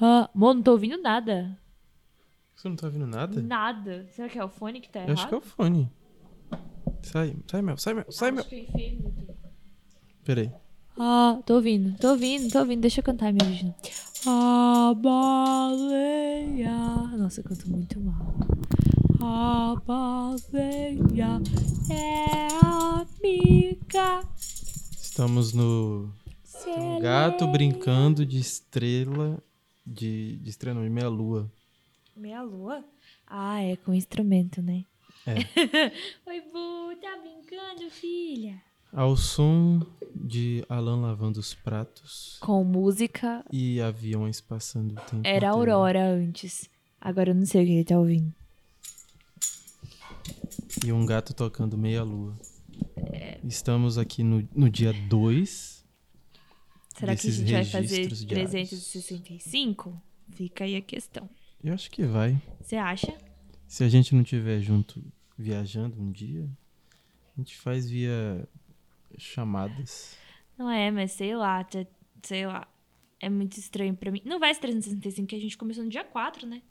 Ah, 0.00 0.30
amor, 0.34 0.54
não 0.54 0.62
tô 0.62 0.72
ouvindo 0.72 0.96
nada. 1.00 1.58
Você 2.56 2.68
não 2.68 2.76
tá 2.76 2.86
ouvindo 2.86 3.06
nada? 3.06 3.40
Nada. 3.42 4.06
Será 4.12 4.28
que 4.28 4.38
é 4.38 4.44
o 4.44 4.48
fone 4.48 4.80
que 4.80 4.88
tá 4.90 5.00
Eu 5.00 5.04
errado? 5.04 5.18
acho 5.18 5.28
que 5.28 5.34
é 5.34 5.38
o 5.38 5.40
fone. 5.40 5.90
Sai, 7.02 7.36
sai, 7.50 7.62
meu, 7.62 7.76
sai, 7.78 7.94
meu, 7.94 8.04
sai, 8.10 8.30
meu. 8.30 8.40
Acho 8.40 8.48
que 8.50 8.56
eu 8.56 8.60
enfiei 8.60 8.98
muito. 9.00 9.26
Peraí. 10.24 10.52
Ah, 10.98 11.38
tô 11.46 11.54
ouvindo, 11.54 11.96
tô 11.98 12.10
ouvindo, 12.10 12.50
tô 12.50 12.58
ouvindo. 12.58 12.80
Deixa 12.80 13.00
eu 13.00 13.04
cantar 13.04 13.32
minha 13.32 13.46
original. 13.48 13.74
A 14.26 14.92
baleia. 14.94 16.76
Nossa, 17.16 17.40
eu 17.40 17.44
canto 17.44 17.70
muito 17.70 17.98
mal. 18.00 18.34
A 19.22 19.74
baleia 19.86 21.40
é 21.90 22.48
amiga. 22.62 24.20
Estamos 25.00 25.52
no 25.54 26.10
Se 26.44 26.68
um 26.68 26.98
gato 27.00 27.46
brincando 27.46 28.26
de 28.26 28.38
estrela. 28.38 29.42
De, 29.92 30.36
de 30.36 30.88
meia 30.88 31.08
lua. 31.08 31.50
Meia 32.16 32.42
lua? 32.42 32.84
Ah, 33.26 33.60
é 33.60 33.74
com 33.74 33.92
instrumento, 33.92 34.62
né? 34.62 34.84
É. 35.26 35.34
Oi, 36.30 36.40
Bu, 36.42 36.96
tá 37.00 37.18
brincando, 37.20 37.90
filha? 37.90 38.62
Ao 38.92 39.16
som 39.16 39.80
de 40.14 40.64
Alan 40.68 41.00
lavando 41.00 41.40
os 41.40 41.54
pratos 41.54 42.38
Com 42.40 42.62
música. 42.62 43.44
e 43.52 43.80
aviões 43.80 44.40
passando 44.40 44.92
o 44.92 45.00
tempo. 45.00 45.22
Era. 45.24 45.50
Aurora 45.50 46.08
antes. 46.08 46.70
Agora 47.00 47.30
eu 47.30 47.34
não 47.34 47.44
sei 47.44 47.62
o 47.64 47.66
que 47.66 47.72
ele 47.72 47.84
tá 47.84 47.98
ouvindo. 47.98 48.32
E 50.84 50.92
um 50.92 51.04
gato 51.04 51.34
tocando 51.34 51.76
meia 51.76 52.04
lua. 52.04 52.38
É. 53.12 53.40
Estamos 53.42 53.98
aqui 53.98 54.22
no, 54.22 54.48
no 54.54 54.70
dia 54.70 54.92
2. 55.08 55.79
Será 57.00 57.16
que 57.16 57.28
a 57.28 57.30
gente 57.30 57.52
vai 57.52 57.64
fazer 57.64 58.06
diários. 58.08 58.50
365? 58.50 60.02
Fica 60.32 60.64
aí 60.64 60.76
a 60.76 60.82
questão. 60.82 61.28
Eu 61.64 61.72
acho 61.74 61.90
que 61.90 62.04
vai. 62.04 62.40
Você 62.60 62.76
acha? 62.76 63.16
Se 63.66 63.82
a 63.82 63.88
gente 63.88 64.14
não 64.14 64.22
estiver 64.22 64.60
junto 64.60 65.02
viajando 65.36 66.00
um 66.00 66.12
dia, 66.12 66.46
a 67.36 67.40
gente 67.40 67.56
faz 67.56 67.88
via 67.88 68.46
chamadas. 69.16 70.16
Não 70.58 70.70
é, 70.70 70.90
mas 70.90 71.12
sei 71.12 71.34
lá, 71.34 71.66
sei 72.22 72.46
lá. 72.46 72.68
É 73.18 73.28
muito 73.28 73.58
estranho 73.58 73.94
pra 73.94 74.10
mim. 74.10 74.22
Não 74.24 74.38
vai 74.38 74.52
ser 74.54 74.60
365, 74.60 75.28
que 75.28 75.36
a 75.36 75.40
gente 75.40 75.56
começou 75.56 75.84
no 75.84 75.90
dia 75.90 76.04
4, 76.04 76.46
né? 76.46 76.62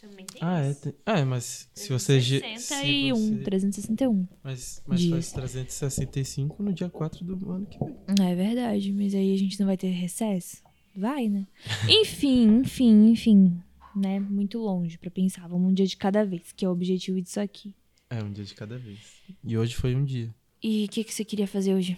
Também 0.00 0.24
tem 0.24 0.40
Ah, 0.42 0.60
é. 0.60 0.72
tem- 0.74 0.94
Ah, 1.04 1.18
é, 1.18 1.24
mas 1.24 1.68
se 1.74 1.88
você. 1.90 2.20
ge- 2.20 2.36
se 2.36 2.68
361, 2.68 3.16
você- 3.16 3.42
361. 3.44 4.26
Mas, 4.42 4.82
mas 4.86 5.00
Dias. 5.00 5.10
faz 5.10 5.32
365 5.32 6.62
no 6.62 6.72
dia 6.72 6.88
4 6.88 7.24
do 7.24 7.50
ano 7.52 7.66
que 7.66 7.78
vem. 7.78 7.94
É 8.28 8.34
verdade, 8.34 8.92
mas 8.92 9.14
aí 9.14 9.34
a 9.34 9.36
gente 9.38 9.58
não 9.60 9.66
vai 9.66 9.76
ter 9.76 9.88
recesso? 9.90 10.62
Vai, 10.96 11.28
né? 11.28 11.46
enfim, 11.88 12.60
enfim, 12.60 13.10
enfim. 13.10 13.60
Né? 13.94 14.18
Muito 14.20 14.58
longe 14.58 14.96
pra 14.96 15.10
pensar. 15.10 15.46
Vamos 15.48 15.70
um 15.70 15.74
dia 15.74 15.86
de 15.86 15.96
cada 15.96 16.24
vez, 16.24 16.52
que 16.52 16.64
é 16.64 16.68
o 16.68 16.72
objetivo 16.72 17.20
disso 17.20 17.40
aqui. 17.40 17.74
É, 18.08 18.22
um 18.22 18.32
dia 18.32 18.44
de 18.44 18.54
cada 18.54 18.78
vez. 18.78 18.98
E 19.44 19.58
hoje 19.58 19.74
foi 19.74 19.94
um 19.94 20.04
dia. 20.04 20.34
E 20.62 20.84
o 20.84 20.88
que, 20.88 21.04
que 21.04 21.12
você 21.12 21.24
queria 21.24 21.46
fazer 21.46 21.74
hoje? 21.74 21.96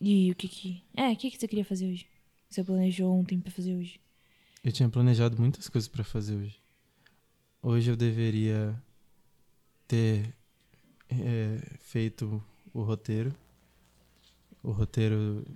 E 0.00 0.30
o 0.30 0.34
que 0.34 0.48
que... 0.48 0.82
É, 0.96 1.10
o 1.10 1.16
que, 1.16 1.30
que 1.30 1.38
você 1.38 1.48
queria 1.48 1.64
fazer 1.64 1.86
hoje? 1.88 2.06
Você 2.48 2.62
planejou 2.62 3.12
ontem 3.12 3.40
pra 3.40 3.50
fazer 3.50 3.74
hoje? 3.74 3.98
Eu 4.66 4.72
tinha 4.72 4.88
planejado 4.88 5.40
muitas 5.40 5.68
coisas 5.68 5.86
pra 5.86 6.02
fazer 6.02 6.34
hoje. 6.34 6.60
Hoje 7.62 7.88
eu 7.88 7.96
deveria 7.96 8.76
ter 9.86 10.34
é, 11.08 11.76
feito 11.78 12.42
o 12.74 12.82
roteiro. 12.82 13.32
O 14.64 14.72
roteiro 14.72 15.46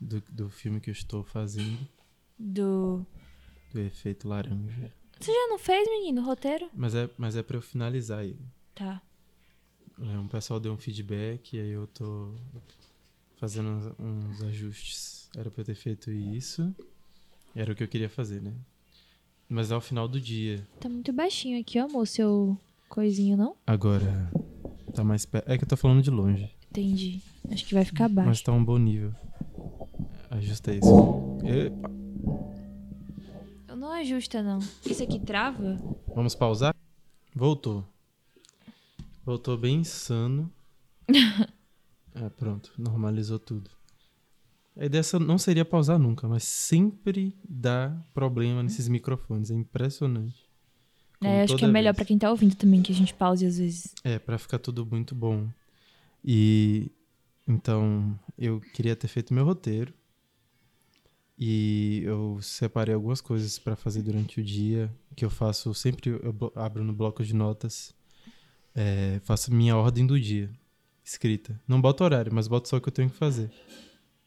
do, 0.00 0.20
do 0.30 0.48
filme 0.48 0.80
que 0.80 0.88
eu 0.88 0.92
estou 0.92 1.24
fazendo, 1.24 1.84
Do... 2.38 3.04
do 3.72 3.80
efeito 3.80 4.28
laranja. 4.28 4.94
Você 5.18 5.32
já 5.32 5.48
não 5.48 5.58
fez, 5.58 5.88
menino, 5.88 6.22
o 6.22 6.24
roteiro? 6.24 6.70
Mas 6.72 6.94
é, 6.94 7.10
mas 7.18 7.34
é 7.34 7.42
pra 7.42 7.56
eu 7.56 7.62
finalizar 7.62 8.24
ele. 8.24 8.46
Tá. 8.72 9.02
É, 10.00 10.16
um 10.16 10.28
pessoal 10.28 10.60
deu 10.60 10.72
um 10.72 10.78
feedback 10.78 11.56
e 11.56 11.60
aí 11.60 11.70
eu 11.70 11.88
tô 11.88 12.36
fazendo 13.34 13.68
uns, 13.68 13.98
uns 13.98 14.42
ajustes. 14.44 15.28
Era 15.36 15.50
pra 15.50 15.62
eu 15.62 15.64
ter 15.64 15.74
feito 15.74 16.08
isso. 16.08 16.72
Era 17.52 17.72
o 17.72 17.74
que 17.74 17.82
eu 17.82 17.88
queria 17.88 18.08
fazer, 18.08 18.40
né? 18.40 18.54
Mas 19.50 19.72
ao 19.72 19.80
final 19.80 20.06
do 20.06 20.20
dia. 20.20 20.64
Tá 20.78 20.88
muito 20.88 21.12
baixinho 21.12 21.60
aqui, 21.60 21.80
ó, 21.80 21.84
amor, 21.86 22.06
seu 22.06 22.56
coisinho, 22.88 23.36
não? 23.36 23.56
Agora. 23.66 24.30
Tá 24.94 25.02
mais 25.02 25.26
perto. 25.26 25.50
É 25.50 25.58
que 25.58 25.64
eu 25.64 25.68
tô 25.68 25.76
falando 25.76 26.00
de 26.00 26.10
longe. 26.10 26.48
Entendi. 26.70 27.20
Acho 27.50 27.66
que 27.66 27.74
vai 27.74 27.84
ficar 27.84 28.08
baixo. 28.08 28.28
Mas 28.28 28.42
tá 28.42 28.52
um 28.52 28.64
bom 28.64 28.78
nível. 28.78 29.12
Ajusta 30.30 30.72
isso. 30.72 30.88
Epa. 31.44 31.90
Não 33.76 33.90
ajusta, 33.92 34.40
não. 34.42 34.60
Isso 34.86 35.02
aqui 35.02 35.18
trava? 35.18 35.76
Vamos 36.14 36.34
pausar? 36.36 36.74
Voltou. 37.34 37.84
Voltou 39.24 39.56
bem 39.56 39.76
insano. 39.78 40.52
é, 42.14 42.28
pronto. 42.38 42.70
Normalizou 42.78 43.38
tudo. 43.38 43.70
A 44.76 44.84
ideia 44.84 45.02
não 45.20 45.36
seria 45.36 45.64
pausar 45.64 45.98
nunca, 45.98 46.28
mas 46.28 46.44
sempre 46.44 47.36
dá 47.46 47.94
problema 48.14 48.62
nesses 48.62 48.88
microfones. 48.88 49.50
É 49.50 49.54
impressionante. 49.54 50.48
Como 51.18 51.30
É, 51.30 51.42
acho 51.42 51.56
que 51.56 51.64
é 51.64 51.68
melhor 51.68 51.94
pra 51.94 52.04
quem 52.04 52.18
tá 52.18 52.30
ouvindo 52.30 52.54
também 52.54 52.80
que 52.80 52.92
a 52.92 52.94
gente 52.94 53.12
pause 53.12 53.44
às 53.44 53.58
vezes. 53.58 53.94
É, 54.02 54.18
pra 54.18 54.38
ficar 54.38 54.58
tudo 54.58 54.86
muito 54.86 55.14
bom. 55.14 55.48
E 56.24 56.90
então 57.46 58.18
eu 58.38 58.60
queria 58.60 58.96
ter 58.96 59.08
feito 59.08 59.34
meu 59.34 59.44
roteiro. 59.44 59.92
E 61.38 62.02
eu 62.04 62.38
separei 62.42 62.94
algumas 62.94 63.20
coisas 63.20 63.58
pra 63.58 63.74
fazer 63.74 64.02
durante 64.02 64.40
o 64.40 64.44
dia, 64.44 64.90
que 65.16 65.24
eu 65.24 65.30
faço 65.30 65.72
sempre 65.72 66.10
eu 66.10 66.52
abro 66.54 66.84
no 66.84 66.92
bloco 66.92 67.24
de 67.24 67.34
notas. 67.34 67.94
é, 68.74 69.20
faço 69.24 69.52
minha 69.52 69.76
ordem 69.76 70.06
do 70.06 70.20
dia, 70.20 70.50
escrita. 71.02 71.58
Não 71.66 71.80
boto 71.80 72.04
horário, 72.04 72.32
mas 72.32 72.46
boto 72.46 72.68
só 72.68 72.76
o 72.76 72.80
que 72.80 72.88
eu 72.88 72.92
tenho 72.92 73.10
que 73.10 73.16
fazer. 73.16 73.50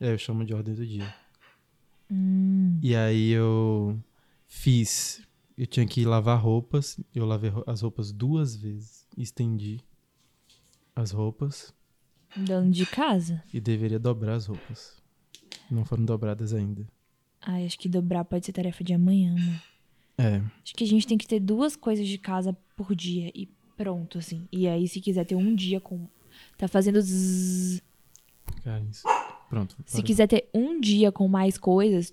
É, 0.04 0.12
eu 0.12 0.18
chamo 0.18 0.44
de 0.44 0.54
ordem 0.54 0.76
do 0.76 0.86
dia. 0.86 1.16
Hum. 2.12 2.78
E 2.84 2.94
aí 2.94 3.30
eu 3.30 3.98
fiz. 4.48 5.22
Eu 5.58 5.66
tinha 5.66 5.86
que 5.86 6.04
lavar 6.04 6.38
roupas. 6.38 7.00
Eu 7.16 7.26
lavei 7.26 7.52
as 7.66 7.82
roupas 7.82 8.12
duas 8.12 8.54
vezes. 8.54 9.08
Estendi 9.18 9.80
as 10.94 11.12
roupas 11.12 11.74
Dono 12.36 12.70
de 12.70 12.86
casa? 12.86 13.42
e 13.54 13.62
deveria 13.62 13.98
dobrar 13.98 14.34
as 14.34 14.48
roupas. 14.48 15.02
Não 15.72 15.86
foram 15.86 16.04
dobradas 16.04 16.54
ainda. 16.54 16.86
Ai, 17.42 17.66
acho 17.66 17.80
que 17.80 17.88
dobrar 17.88 18.26
pode 18.26 18.46
ser 18.46 18.52
tarefa 18.52 18.84
de 18.84 18.94
amanhã, 18.94 19.32
amor. 19.36 19.62
É, 20.18 20.42
Acho 20.64 20.74
que 20.76 20.84
a 20.84 20.88
gente 20.88 21.08
tem 21.08 21.18
que 21.18 21.28
ter 21.28 21.40
duas 21.40 21.76
coisas 21.76 22.08
de 22.08 22.18
casa 22.18 22.54
por 22.76 22.94
dia 22.96 23.32
e 23.34 23.48
pronto, 23.78 24.18
assim. 24.18 24.48
E 24.52 24.68
aí, 24.68 24.86
se 24.88 25.00
quiser 25.00 25.26
ter 25.26 25.36
um 25.36 25.56
dia 25.56 25.80
com. 25.80 26.08
Tá 26.58 26.68
fazendo 26.68 27.00
zzz. 27.02 27.82
cara, 28.64 28.84
isso. 28.90 29.04
Pronto. 29.54 29.76
Se 29.86 30.02
quiser 30.02 30.28
ter 30.28 30.50
um 30.52 30.82
dia 30.82 31.12
com 31.12 31.28
mais 31.28 31.60
coisas, 31.60 32.12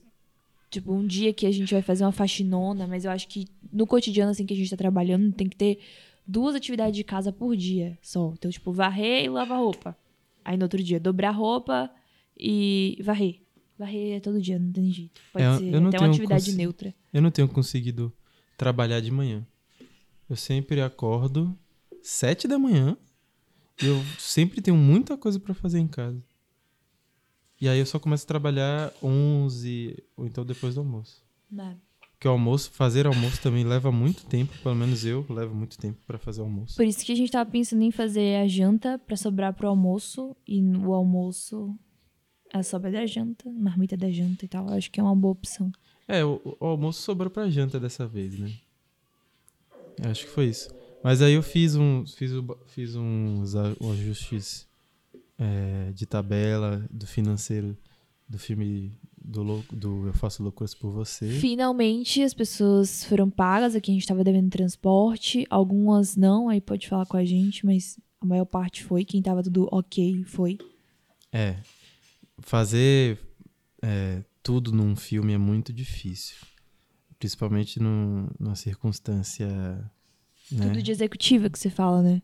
tipo, 0.71 0.93
um 0.93 1.07
dia 1.07 1.33
que 1.33 1.47
a 1.47 1.51
gente 1.51 1.73
vai 1.73 1.81
fazer 1.83 2.05
uma 2.05 2.13
faxinona, 2.13 2.87
mas 2.87 3.07
eu 3.07 3.11
acho 3.11 3.27
que 3.27 3.47
no 3.73 3.87
cotidiano, 3.87 4.31
assim, 4.31 4.45
que 4.45 4.53
a 4.53 4.57
gente 4.57 4.69
tá 4.69 4.77
trabalhando, 4.77 5.33
tem 5.33 5.49
que 5.49 5.57
ter 5.57 5.79
duas 6.27 6.55
atividades 6.55 6.95
de 6.95 7.03
casa 7.03 7.33
por 7.33 7.57
dia 7.57 7.99
só. 8.03 8.35
Então, 8.37 8.51
tipo, 8.51 8.73
varrer 8.73 9.25
e 9.25 9.29
lavar 9.31 9.59
roupa. 9.59 9.97
Aí 10.45 10.57
no 10.59 10.65
outro 10.65 10.83
dia, 10.83 11.01
dobrar 11.01 11.31
roupa 11.31 11.91
e 12.39 12.99
varrer. 13.03 13.41
Varrer 13.79 14.17
é 14.17 14.21
todo 14.21 14.39
dia, 14.39 14.59
não 14.59 14.71
tem 14.71 14.93
jeito. 14.93 15.19
Pode 15.33 15.45
É, 15.45 15.57
ser 15.57 15.75
eu 15.75 15.81
não 15.81 15.89
até 15.89 15.99
uma 15.99 16.09
atividade 16.09 16.53
neutra. 16.53 16.95
Eu 17.11 17.23
não 17.23 17.31
tenho 17.31 17.49
conseguido 17.49 18.13
trabalhar 18.59 19.01
de 19.01 19.11
manhã. 19.11 19.47
Eu 20.29 20.37
sempre 20.37 20.83
acordo 20.83 21.59
sete 22.03 22.47
da 22.47 22.59
manhã 22.59 22.99
e 23.83 23.87
eu 23.87 23.99
sempre 24.19 24.61
tenho 24.61 24.77
muita 24.77 25.17
coisa 25.17 25.41
pra 25.41 25.55
fazer 25.55 25.79
em 25.79 25.89
casa. 25.89 26.23
E 27.61 27.69
aí 27.69 27.79
eu 27.79 27.87
só 27.87 27.99
começo 27.99 28.25
a 28.25 28.29
trabalhar 28.29 28.93
11 29.03 29.97
ou 30.17 30.27
então 30.27 30.45
depois 30.45 30.75
do 30.75 30.81
almoço. 30.81 31.23
Né? 31.51 31.77
Porque 32.13 32.29
o 32.29 32.31
almoço, 32.33 32.71
fazer 32.73 33.07
almoço 33.07 33.41
também 33.41 33.65
leva 33.65 33.91
muito 33.91 34.25
tempo, 34.27 34.53
pelo 34.63 34.75
menos 34.75 35.05
eu 35.05 35.25
levo 35.29 35.55
muito 35.55 35.79
tempo 35.79 35.99
pra 36.07 36.19
fazer 36.19 36.41
almoço. 36.43 36.77
Por 36.77 36.85
isso 36.85 37.05
que 37.05 37.13
a 37.13 37.15
gente 37.15 37.33
tava 37.33 37.51
pensando 37.51 37.83
em 37.83 37.91
fazer 37.91 38.37
a 38.37 38.47
janta 38.47 38.99
pra 38.99 39.17
sobrar 39.17 39.53
pro 39.55 39.69
almoço. 39.69 40.37
E 40.47 40.63
o 40.63 40.93
almoço 40.95 41.75
a 42.53 42.63
sobra 42.63 42.91
da 42.91 43.07
janta, 43.07 43.49
marmita 43.51 43.97
da 43.97 44.11
janta 44.11 44.45
e 44.45 44.49
tal. 44.49 44.69
Eu 44.69 44.75
acho 44.75 44.91
que 44.91 45.01
é 45.01 45.03
uma 45.03 45.15
boa 45.17 45.33
opção. 45.33 45.71
É, 46.07 46.25
o, 46.25 46.41
o 46.61 46.67
almoço 46.67 47.01
sobrou 47.03 47.31
pra 47.31 47.49
janta 47.49 47.79
dessa 47.81 48.07
vez, 48.07 48.39
né? 48.39 48.53
Eu 50.03 50.11
Acho 50.11 50.25
que 50.25 50.31
foi 50.31 50.47
isso. 50.47 50.69
Mas 51.03 51.23
aí 51.23 51.33
eu 51.35 51.43
fiz, 51.43 51.75
um, 51.77 52.05
fiz, 52.07 52.33
o- 52.33 52.59
fiz 52.67 52.95
uns 52.97 53.55
ajustes 53.55 54.69
é, 55.41 55.91
de 55.93 56.05
tabela 56.05 56.87
do 56.91 57.07
financeiro 57.07 57.75
do 58.29 58.39
filme 58.39 58.93
do, 59.21 59.43
Lou- 59.43 59.65
do 59.73 60.07
Eu 60.07 60.13
Faço 60.13 60.43
Loucuras 60.43 60.75
por 60.75 60.93
Você. 60.93 61.29
Finalmente 61.41 62.23
as 62.23 62.33
pessoas 62.33 63.03
foram 63.05 63.29
pagas. 63.29 63.75
Aqui 63.75 63.91
a 63.91 63.95
gente 63.95 64.07
tava 64.07 64.23
devendo 64.23 64.51
transporte. 64.51 65.45
Algumas 65.51 66.15
não, 66.15 66.49
aí 66.49 66.61
pode 66.61 66.87
falar 66.89 67.07
com 67.07 67.17
a 67.17 67.25
gente, 67.25 67.67
mas 67.67 67.99
a 68.21 68.27
maior 68.27 68.45
parte 68.45 68.85
foi. 68.85 69.05
Quem 69.05 69.21
tava 69.23 69.43
tudo 69.43 69.67
ok 69.73 70.23
foi. 70.25 70.59
É. 71.33 71.57
Fazer 72.39 73.19
é, 73.83 74.23
tudo 74.43 74.71
num 74.73 74.95
filme 74.95 75.33
é 75.33 75.39
muito 75.39 75.73
difícil. 75.73 76.37
Principalmente 77.19 77.81
num, 77.81 78.29
numa 78.39 78.55
circunstância. 78.57 79.49
Né? 80.53 80.69
Tudo 80.69 80.83
de 80.83 80.91
executiva 80.91 81.51
que 81.51 81.59
você 81.59 81.69
fala, 81.71 82.03
né? 82.03 82.23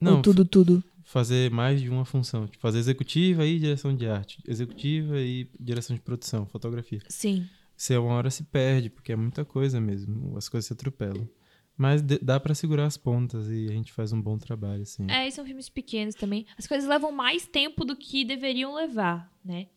Não, 0.00 0.16
Ou 0.16 0.22
tudo, 0.22 0.44
tudo. 0.44 0.84
Fazer 1.14 1.48
mais 1.48 1.80
de 1.80 1.88
uma 1.88 2.04
função. 2.04 2.44
Tipo, 2.48 2.60
fazer 2.60 2.80
executiva 2.80 3.46
e 3.46 3.60
direção 3.60 3.94
de 3.94 4.08
arte. 4.08 4.42
Executiva 4.48 5.20
e 5.20 5.48
direção 5.60 5.94
de 5.94 6.02
produção, 6.02 6.44
fotografia. 6.44 6.98
Sim. 7.08 7.48
Você 7.76 7.96
uma 7.96 8.14
hora 8.14 8.30
se 8.30 8.42
perde, 8.42 8.90
porque 8.90 9.12
é 9.12 9.16
muita 9.16 9.44
coisa 9.44 9.80
mesmo. 9.80 10.36
As 10.36 10.48
coisas 10.48 10.66
se 10.66 10.72
atropelam. 10.72 11.28
Mas 11.76 12.02
dá 12.02 12.40
pra 12.40 12.52
segurar 12.52 12.86
as 12.86 12.96
pontas 12.96 13.48
e 13.48 13.66
a 13.68 13.72
gente 13.72 13.92
faz 13.92 14.12
um 14.12 14.20
bom 14.20 14.36
trabalho, 14.36 14.82
assim. 14.82 15.08
É, 15.08 15.28
e 15.28 15.30
são 15.30 15.46
filmes 15.46 15.68
pequenos 15.68 16.16
também. 16.16 16.46
As 16.58 16.66
coisas 16.66 16.88
levam 16.88 17.12
mais 17.12 17.46
tempo 17.46 17.84
do 17.84 17.94
que 17.96 18.24
deveriam 18.24 18.74
levar, 18.74 19.32
né? 19.44 19.68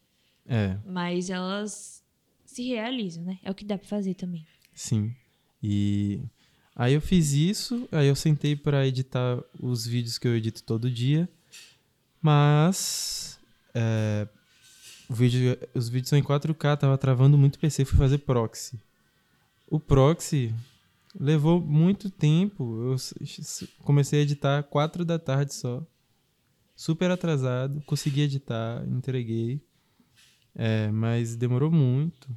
É, 0.44 0.76
Mas 0.86 1.30
elas 1.30 2.04
se 2.46 2.64
realizam, 2.68 3.24
né? 3.24 3.38
É 3.44 3.52
o 3.52 3.56
que 3.56 3.64
dá 3.66 3.78
pra 3.78 3.88
fazer 3.88 4.16
também. 4.16 4.44
sim. 4.74 5.14
E 5.62 6.22
aí 6.78 6.94
eu 6.94 7.02
fiz 7.02 7.34
isso, 7.34 7.90
aí 7.92 8.08
eu 8.08 8.16
sentei 8.16 8.56
pra 8.56 8.86
editar 8.86 9.44
os 9.60 9.86
vídeos 9.86 10.18
que 10.18 10.28
eu 10.28 10.36
edito 10.36 10.64
todo 10.64 10.90
dia. 10.90 11.28
Mas 12.22 13.40
é, 13.74 14.28
vídeo, 15.10 15.58
os 15.74 15.90
vídeos 15.90 16.10
são 16.10 16.20
em 16.20 16.24
4K, 16.24 16.78
tava 16.78 16.98
travando 16.98 17.38
muito 17.38 17.56
o 17.56 17.60
PC, 17.60 17.84
fui 17.84 17.98
fazer 17.98 18.20
proxy. 18.20 18.80
O 19.70 19.80
proxy 19.80 20.54
levou 21.20 21.60
muito 21.60 22.10
tempo. 22.10 22.92
Eu 22.92 22.96
comecei 23.84 24.20
a 24.20 24.24
editar 24.24 24.64
4 24.64 25.04
da 25.04 25.18
tarde 25.20 25.54
só. 25.54 25.84
Super 26.76 27.10
atrasado, 27.10 27.82
consegui 27.86 28.22
editar, 28.22 28.86
entreguei. 28.88 29.62
É, 30.56 30.90
mas 30.92 31.36
demorou 31.36 31.72
muito. 31.72 32.28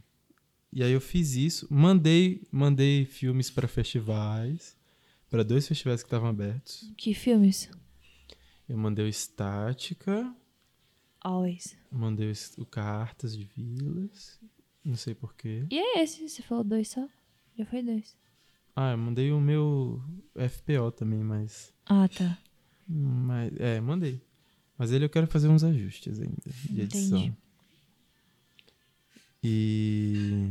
E 0.73 0.83
aí 0.85 0.93
eu 0.93 1.01
fiz 1.01 1.35
isso, 1.35 1.67
mandei, 1.71 2.47
mandei 2.51 3.05
filmes 3.05 3.51
para 3.51 3.67
festivais, 3.67 4.77
para 5.29 5.43
dois 5.43 5.67
festivais 5.67 6.03
que 6.03 6.07
estavam 6.07 6.29
abertos. 6.29 6.93
Que 6.97 7.13
filmes? 7.13 7.69
Eu 8.69 8.79
mandei 8.79 9.05
o 9.05 9.09
Estática, 9.09 10.33
Always. 11.21 11.77
mandei 11.91 12.33
o, 12.59 12.65
Cartas 12.65 13.37
de 13.37 13.45
Vilas, 13.45 14.39
não 14.85 14.95
sei 14.97 15.13
porquê. 15.15 15.67
E 15.71 15.79
é 15.79 16.03
esse? 16.03 16.29
Você 16.29 16.41
falou 16.43 16.63
dois 16.63 16.89
só? 16.89 17.09
Já 17.59 17.67
foi 17.67 17.83
dois. 17.83 18.17
Ah, 18.77 18.93
eu 18.93 18.99
mandei 18.99 19.33
o 19.33 19.41
meu 19.41 20.01
FPO 20.37 20.93
também, 20.93 21.19
mas, 21.25 21.75
Ah, 21.87 22.09
tá. 22.09 22.39
mas 22.87 23.53
é, 23.59 23.81
mandei. 23.81 24.23
Mas 24.79 24.93
ele 24.93 25.05
eu 25.05 25.11
quero 25.11 25.27
fazer 25.27 25.49
uns 25.49 25.65
ajustes 25.65 26.21
ainda 26.21 26.37
de 26.65 26.81
edição. 26.83 27.37
E 29.43 30.51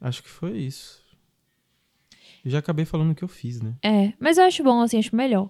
acho 0.00 0.22
que 0.22 0.28
foi 0.28 0.58
isso. 0.58 1.02
Eu 2.44 2.50
já 2.50 2.58
acabei 2.58 2.84
falando 2.84 3.12
o 3.12 3.14
que 3.14 3.24
eu 3.24 3.28
fiz, 3.28 3.60
né? 3.60 3.74
É, 3.82 4.12
mas 4.18 4.36
eu 4.38 4.44
acho 4.44 4.62
bom, 4.62 4.80
assim, 4.82 4.98
acho 4.98 5.14
melhor. 5.16 5.48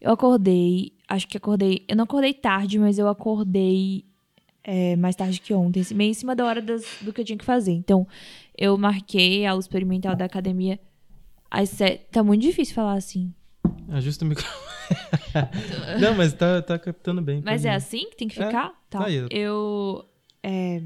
Eu 0.00 0.12
acordei, 0.12 0.92
acho 1.08 1.26
que 1.28 1.36
acordei. 1.36 1.84
Eu 1.88 1.96
não 1.96 2.04
acordei 2.04 2.34
tarde, 2.34 2.78
mas 2.78 2.98
eu 2.98 3.08
acordei 3.08 4.04
é, 4.64 4.96
mais 4.96 5.14
tarde 5.14 5.40
que 5.40 5.54
ontem, 5.54 5.80
assim, 5.80 5.94
meio 5.94 6.10
em 6.10 6.14
cima 6.14 6.34
da 6.34 6.44
hora 6.44 6.60
das- 6.60 6.98
do 7.00 7.12
que 7.12 7.20
eu 7.20 7.24
tinha 7.24 7.38
que 7.38 7.44
fazer. 7.44 7.70
Então, 7.72 8.06
eu 8.58 8.76
marquei 8.76 9.46
a 9.46 9.50
aula 9.52 9.60
experimental 9.60 10.16
da 10.16 10.24
academia. 10.24 10.80
Às 11.48 11.70
sete, 11.70 12.06
tá 12.10 12.24
muito 12.24 12.42
difícil 12.42 12.74
falar 12.74 12.94
assim. 12.94 13.32
Ajusta 13.88 14.24
o 14.24 14.28
microfone. 14.28 14.66
Não, 16.00 16.14
mas 16.16 16.32
tá, 16.32 16.60
tá 16.60 16.76
captando 16.78 17.22
bem. 17.22 17.40
Mas 17.44 17.64
é 17.64 17.70
mim. 17.70 17.76
assim 17.76 18.10
que 18.10 18.16
tem 18.16 18.26
que 18.28 18.42
É, 18.42 18.46
ficar? 18.46 18.70
tá. 18.90 18.98
tá 18.98 19.04
aí. 19.06 19.24
Eu. 19.30 20.04
é, 20.42 20.82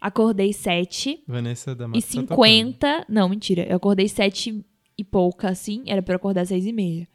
acordei 0.00 0.52
sete 0.52 1.22
Vanessa 1.26 1.74
da 1.74 1.88
Mata 1.88 1.98
e 1.98 2.02
tá 2.02 2.08
tocando. 2.08 2.28
50. 2.28 3.06
Não, 3.08 3.28
mentira. 3.28 3.66
Eu 3.68 3.76
acordei 3.76 4.08
sete 4.08 4.64
e 4.96 5.04
pouca, 5.04 5.48
assim. 5.48 5.84
Era 5.86 6.02
pra 6.02 6.14
eu 6.14 6.16
acordar 6.16 6.46
seis 6.46 6.66
e 6.66 6.72
meia. 6.72 7.08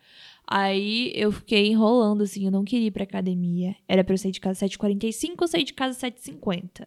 Aí 0.48 1.12
eu 1.16 1.32
fiquei 1.32 1.68
enrolando, 1.68 2.24
assim. 2.24 2.46
Eu 2.46 2.52
não 2.52 2.64
queria 2.64 2.88
ir 2.88 2.92
pra 2.92 3.04
academia. 3.04 3.76
Era 3.88 4.04
pra 4.04 4.14
eu 4.14 4.18
sair 4.18 4.32
de 4.32 4.40
casa 4.40 4.66
7h45, 4.66 5.36
eu 5.42 5.48
saí 5.48 5.64
de 5.64 5.74
casa 5.74 6.08
7h50. 6.08 6.86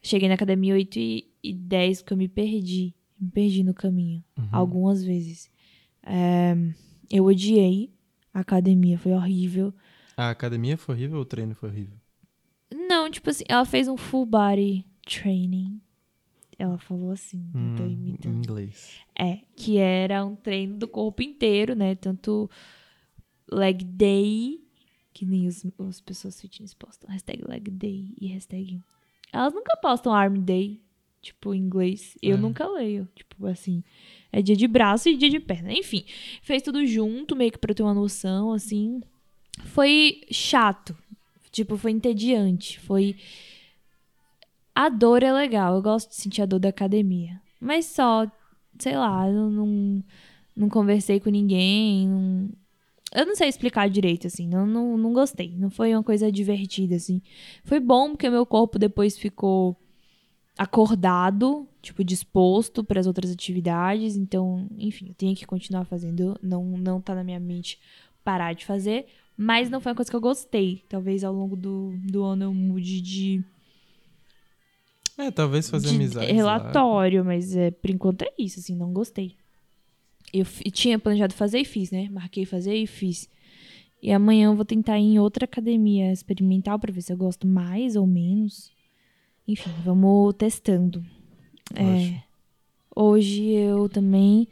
Cheguei 0.00 0.28
na 0.28 0.34
academia 0.34 0.74
8 0.74 0.98
e 0.98 1.28
e 1.42 1.52
10 1.52 2.02
porque 2.02 2.12
eu 2.12 2.18
me 2.18 2.28
perdi. 2.28 2.94
Me 3.20 3.30
perdi 3.30 3.62
no 3.64 3.74
caminho. 3.74 4.22
Uhum. 4.36 4.48
Algumas 4.52 5.02
vezes. 5.02 5.50
É, 6.04 6.54
eu 7.10 7.24
odiei 7.24 7.92
a 8.32 8.40
academia. 8.40 8.98
Foi 8.98 9.12
horrível. 9.12 9.72
A 10.16 10.30
academia 10.30 10.76
foi 10.76 10.94
horrível 10.94 11.16
ou 11.16 11.22
o 11.22 11.26
treino 11.26 11.54
foi 11.54 11.68
horrível? 11.68 11.96
Não, 12.88 13.10
tipo 13.10 13.30
assim, 13.30 13.44
ela 13.48 13.64
fez 13.64 13.88
um 13.88 13.96
full 13.96 14.26
body 14.26 14.84
training. 15.08 15.80
Ela 16.58 16.76
falou 16.78 17.12
assim, 17.12 17.48
tô 17.76 17.84
Hum, 17.84 17.86
em 17.88 17.92
imitando. 17.92 18.36
inglês. 18.38 18.96
É, 19.16 19.38
que 19.56 19.76
era 19.78 20.24
um 20.24 20.34
treino 20.34 20.76
do 20.76 20.88
corpo 20.88 21.22
inteiro, 21.22 21.74
né? 21.76 21.94
Tanto 21.94 22.50
leg 23.50 23.84
day, 23.84 24.60
que 25.14 25.24
nem 25.24 25.46
os, 25.46 25.64
as 25.88 26.00
pessoas 26.00 26.40
fitness 26.40 26.74
postam, 26.74 27.08
hashtag 27.10 27.42
leg 27.46 27.70
day 27.70 28.12
e 28.20 28.26
hashtag... 28.28 28.80
Elas 29.32 29.52
nunca 29.54 29.76
postam 29.76 30.12
arm 30.12 30.40
day, 30.40 30.80
tipo, 31.22 31.54
em 31.54 31.60
inglês. 31.60 32.16
Eu 32.20 32.36
É. 32.36 32.40
nunca 32.40 32.66
leio, 32.66 33.08
tipo, 33.14 33.46
assim... 33.46 33.84
É 34.32 34.42
dia 34.42 34.56
de 34.56 34.66
braço 34.66 35.08
e 35.08 35.16
dia 35.16 35.30
de 35.30 35.38
perna. 35.40 35.72
Enfim, 35.72 36.04
fez 36.42 36.60
tudo 36.62 36.84
junto, 36.86 37.34
meio 37.36 37.50
que 37.52 37.58
pra 37.58 37.70
eu 37.70 37.74
ter 37.74 37.82
uma 37.82 37.94
noção, 37.94 38.52
assim. 38.52 39.00
Foi 39.66 40.22
chato. 40.30 40.96
Tipo, 41.52 41.76
foi 41.78 41.92
entediante. 41.92 42.78
Foi... 42.80 43.16
A 44.80 44.88
dor 44.88 45.24
é 45.24 45.32
legal. 45.32 45.74
Eu 45.74 45.82
gosto 45.82 46.10
de 46.10 46.14
sentir 46.14 46.40
a 46.40 46.46
dor 46.46 46.60
da 46.60 46.68
academia. 46.68 47.40
Mas 47.60 47.86
só, 47.86 48.30
sei 48.78 48.96
lá, 48.96 49.28
eu 49.28 49.50
não, 49.50 50.04
não 50.56 50.68
conversei 50.68 51.18
com 51.18 51.30
ninguém. 51.30 52.06
não- 52.06 52.48
Eu 53.12 53.26
não 53.26 53.34
sei 53.34 53.48
explicar 53.48 53.90
direito, 53.90 54.28
assim. 54.28 54.46
Não, 54.46 54.64
não, 54.64 54.96
não 54.96 55.12
gostei. 55.12 55.52
Não 55.56 55.68
foi 55.68 55.92
uma 55.92 56.02
coisa 56.04 56.30
divertida, 56.30 56.94
assim. 56.94 57.20
Foi 57.64 57.80
bom 57.80 58.10
porque 58.10 58.30
meu 58.30 58.46
corpo 58.46 58.78
depois 58.78 59.18
ficou 59.18 59.76
acordado, 60.56 61.66
tipo, 61.82 62.04
disposto 62.04 62.84
para 62.84 63.00
as 63.00 63.06
outras 63.08 63.32
atividades. 63.32 64.16
Então, 64.16 64.68
enfim, 64.78 65.06
eu 65.08 65.14
tenho 65.14 65.34
que 65.34 65.44
continuar 65.44 65.86
fazendo. 65.86 66.38
Não, 66.40 66.64
não 66.64 67.00
tá 67.00 67.16
na 67.16 67.24
minha 67.24 67.40
mente 67.40 67.80
parar 68.22 68.52
de 68.52 68.64
fazer. 68.64 69.06
Mas 69.36 69.68
não 69.70 69.80
foi 69.80 69.90
uma 69.90 69.96
coisa 69.96 70.10
que 70.10 70.16
eu 70.16 70.20
gostei. 70.20 70.84
Talvez 70.88 71.24
ao 71.24 71.32
longo 71.34 71.56
do, 71.56 71.94
do 72.04 72.22
ano 72.22 72.44
eu 72.44 72.54
mude 72.54 73.00
de, 73.00 73.42
É, 75.18 75.30
talvez 75.32 75.68
fazer 75.68 75.88
de 75.88 75.94
amizade. 75.96 76.32
relatório, 76.32 77.24
mas 77.24 77.54
é, 77.56 77.70
por 77.72 77.90
enquanto 77.90 78.22
é 78.22 78.32
isso, 78.38 78.60
assim, 78.60 78.74
não 78.76 78.92
gostei. 78.92 79.34
Eu 80.32 80.44
tinha 80.72 80.98
planejado 80.98 81.34
fazer 81.34 81.58
e 81.58 81.64
fiz, 81.64 81.90
né? 81.90 82.08
Marquei 82.10 82.44
fazer 82.44 82.74
e 82.76 82.86
fiz. 82.86 83.28
E 84.00 84.12
amanhã 84.12 84.46
eu 84.46 84.54
vou 84.54 84.64
tentar 84.64 84.98
ir 84.98 85.02
em 85.04 85.18
outra 85.18 85.44
academia 85.44 86.12
experimental 86.12 86.78
pra 86.78 86.92
ver 86.92 87.02
se 87.02 87.12
eu 87.12 87.16
gosto 87.16 87.46
mais 87.46 87.96
ou 87.96 88.06
menos. 88.06 88.70
Enfim, 89.46 89.70
vamos 89.84 90.34
testando. 90.36 91.04
É, 91.74 92.20
hoje 92.94 93.42
eu 93.50 93.88
também 93.88 94.46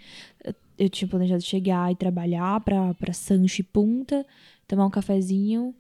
eu- 0.79 0.89
tinha 0.91 1.07
planejado 1.09 1.43
chegar 1.43 1.93
e 1.93 1.97
trabalhar 1.97 2.59
pra, 2.61 2.93
pra 2.95 3.13
Sancho 3.13 3.61
e 3.61 3.65
Punta, 3.65 4.27
tomar 4.67 4.87
um 4.87 4.91
cafezinho. 4.91 5.75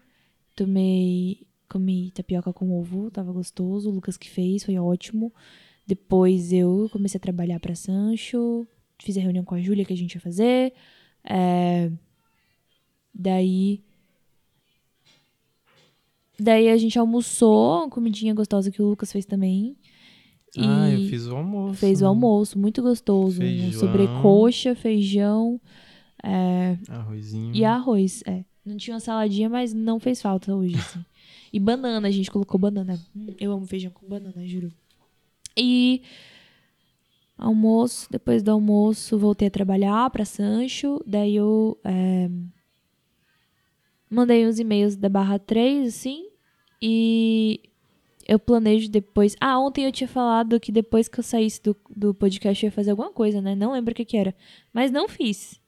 Tomei, 0.55 1.46
comi 1.69 2.11
tapioca 2.13 2.53
com 2.53 2.73
ovo, 2.79 3.11
tava 3.11 3.33
gostoso. 3.33 3.91
O 3.91 3.93
Lucas 3.93 4.17
que 4.17 4.29
fez, 4.29 4.65
foi 4.65 4.79
ótimo. 4.79 5.33
Depois 5.87 6.53
eu 6.53 6.89
comecei 6.93 7.19
a 7.19 7.21
trabalhar 7.21 7.61
pra 7.61 7.75
Sancho, 7.75 8.67
fiz 9.01 9.17
a 9.17 9.21
reunião 9.21 9.45
com 9.45 9.55
a 9.55 9.61
Júlia 9.61 9.85
que 9.85 9.93
a 9.93 9.97
gente 9.97 10.15
ia 10.15 10.21
fazer. 10.21 10.73
É, 11.25 11.91
daí. 13.15 13.83
Daí 16.39 16.69
a 16.69 16.77
gente 16.77 16.99
almoçou, 16.99 17.79
uma 17.79 17.89
comidinha 17.91 18.35
gostosa 18.35 18.71
que 18.71 18.83
o 18.83 18.89
Lucas 18.89 19.11
fez 19.11 19.25
também. 19.25 19.77
Ah, 20.59 20.91
eu 20.91 21.09
fiz 21.09 21.27
o 21.27 21.37
almoço. 21.37 21.75
Fez 21.75 22.03
o 22.03 22.07
almoço, 22.07 22.59
muito 22.59 22.83
gostoso. 22.83 23.39
Um 23.39 23.45
Feijão. 23.45 23.81
sobrecoxa, 23.81 24.75
feijão 24.75 25.61
Arrozinho. 26.89 27.55
e 27.55 27.65
arroz. 27.65 28.23
É. 28.27 28.45
Não 28.65 28.77
tinha 28.77 28.95
uma 28.95 29.01
saladinha, 29.01 29.49
mas 29.49 29.73
não 29.73 30.01
fez 30.01 30.21
falta 30.21 30.55
hoje, 30.55 30.77
assim. 30.77 31.05
E 31.53 31.59
banana, 31.61 32.09
a 32.09 32.11
gente 32.11 32.31
colocou 32.31 32.59
banana. 32.59 32.99
Hum, 33.15 33.27
Eu 33.39 33.53
amo 33.53 33.67
feijão 33.67 33.91
com 33.91 34.07
banana, 34.07 34.47
juro. 34.47 34.73
E 35.57 36.03
almoço, 37.39 38.09
depois 38.11 38.43
do 38.43 38.51
almoço, 38.51 39.19
voltei 39.19 39.49
a 39.49 39.51
trabalhar 39.51 40.11
pra 40.11 40.25
Sancho. 40.25 41.03
Daí 41.07 41.37
eu 41.37 41.79
é, 41.85 42.29
mandei 44.11 44.47
uns 44.47 44.59
e-mails 44.59 44.97
da 44.97 45.09
barra 45.09 45.39
3, 45.39 45.89
assim. 45.89 46.29
E 46.81 47.61
eu 48.29 48.39
planejo 48.39 48.91
depois. 48.91 49.37
Ah, 49.41 49.59
ontem 49.59 49.85
eu 49.85 49.93
tinha 49.93 50.09
falado 50.09 50.61
que 50.61 50.73
depois 50.73 51.09
que 51.09 51.19
eu 51.21 51.25
saísse 51.25 51.63
do, 51.63 51.77
do 51.95 52.15
podcast 52.15 52.65
eu 52.65 52.69
ia 52.69 52.73
fazer 52.73 52.91
alguma 52.91 53.13
coisa, 53.13 53.41
né? 53.41 53.55
Não 53.55 53.73
lembro 53.73 53.93
o 53.93 53.95
que, 53.95 54.05
que 54.05 54.17
era. 54.17 54.35
Mas 54.73 54.91
não 54.91 55.09
fiz. 55.09 55.61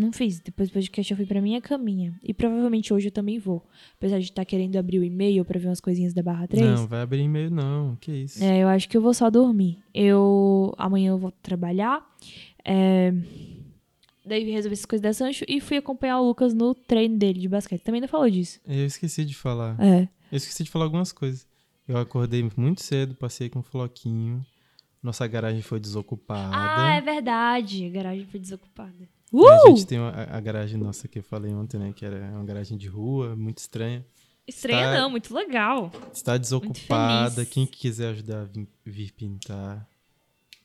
Não 0.00 0.10
fiz. 0.12 0.40
Depois 0.40 0.70
do 0.70 0.72
podcast 0.72 1.10
eu 1.10 1.16
fui 1.16 1.26
pra 1.26 1.42
minha 1.42 1.60
caminha. 1.60 2.18
E 2.22 2.32
provavelmente 2.32 2.92
hoje 2.92 3.08
eu 3.08 3.12
também 3.12 3.38
vou. 3.38 3.62
Apesar 3.98 4.18
de 4.18 4.24
estar 4.24 4.44
querendo 4.46 4.76
abrir 4.76 4.98
o 4.98 5.04
e-mail 5.04 5.44
pra 5.44 5.58
ver 5.60 5.66
umas 5.66 5.80
coisinhas 5.80 6.14
da 6.14 6.22
Barra 6.22 6.48
3. 6.48 6.64
Não, 6.64 6.86
vai 6.86 7.02
abrir 7.02 7.20
e-mail 7.20 7.50
não. 7.50 7.96
Que 8.00 8.10
isso. 8.10 8.42
É, 8.42 8.60
eu 8.60 8.68
acho 8.68 8.88
que 8.88 8.96
eu 8.96 9.02
vou 9.02 9.12
só 9.12 9.28
dormir. 9.28 9.78
Eu. 9.92 10.74
Amanhã 10.78 11.10
eu 11.10 11.18
vou 11.18 11.30
trabalhar. 11.30 12.02
É... 12.64 13.12
Daí 14.24 14.50
resolvi 14.50 14.72
essas 14.72 14.86
coisas 14.86 15.02
da 15.02 15.12
Sancho 15.12 15.44
e 15.46 15.60
fui 15.60 15.76
acompanhar 15.76 16.18
o 16.20 16.26
Lucas 16.26 16.54
no 16.54 16.74
treino 16.74 17.18
dele 17.18 17.40
de 17.40 17.48
basquete. 17.48 17.82
Também 17.82 18.00
não 18.00 18.08
falou 18.08 18.30
disso. 18.30 18.58
Eu 18.66 18.86
esqueci 18.86 19.24
de 19.24 19.34
falar. 19.34 19.76
É. 19.78 20.08
Eu 20.32 20.36
esqueci 20.36 20.64
de 20.64 20.70
falar 20.70 20.86
algumas 20.86 21.12
coisas. 21.12 21.46
Eu 21.86 21.98
acordei 21.98 22.48
muito 22.56 22.82
cedo, 22.82 23.14
passei 23.14 23.50
com 23.50 23.58
um 23.58 23.62
floquinho. 23.62 24.40
Nossa 25.02 25.26
garagem 25.26 25.60
foi 25.60 25.80
desocupada. 25.80 26.50
Ah, 26.54 26.94
é 26.96 27.00
verdade. 27.00 27.86
A 27.86 27.90
garagem 27.90 28.26
foi 28.26 28.38
desocupada. 28.38 29.08
Uh! 29.32 29.46
A 29.48 29.68
gente 29.70 29.86
tem 29.86 29.98
uma- 29.98 30.10
a, 30.10 30.40
garagem 30.40 30.78
nossa 30.78 31.06
que 31.06 31.18
eu 31.18 31.22
falei 31.22 31.52
ontem, 31.52 31.78
né? 31.78 31.92
Que 31.94 32.04
era 32.04 32.16
uma 32.32 32.44
garagem 32.44 32.76
de 32.76 32.88
rua, 32.88 33.36
muito 33.36 33.58
estranha. 33.58 34.04
Estranha 34.46 34.86
Tá- 34.90 35.00
não, 35.00 35.10
muito 35.10 35.32
legal. 35.34 35.92
Está 36.12 36.36
desocupada. 36.36 37.44
Quem 37.46 37.66
que 37.66 37.78
quiser 37.78 38.08
ajudar 38.10 38.40
a 38.40 38.44
vir, 38.44 38.66
vir 38.84 39.12
pintar, 39.12 39.88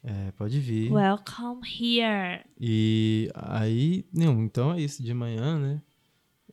é, 0.04 0.32
pode 0.32 0.60
vir. 0.60 0.92
Welcome 0.92 1.62
here. 1.68 2.44
E 2.60 3.30
aí, 3.36 4.06
não, 4.12 4.44
então 4.44 4.74
é 4.74 4.82
isso, 4.82 5.04
de 5.04 5.14
manhã, 5.14 5.60
né? 5.60 5.82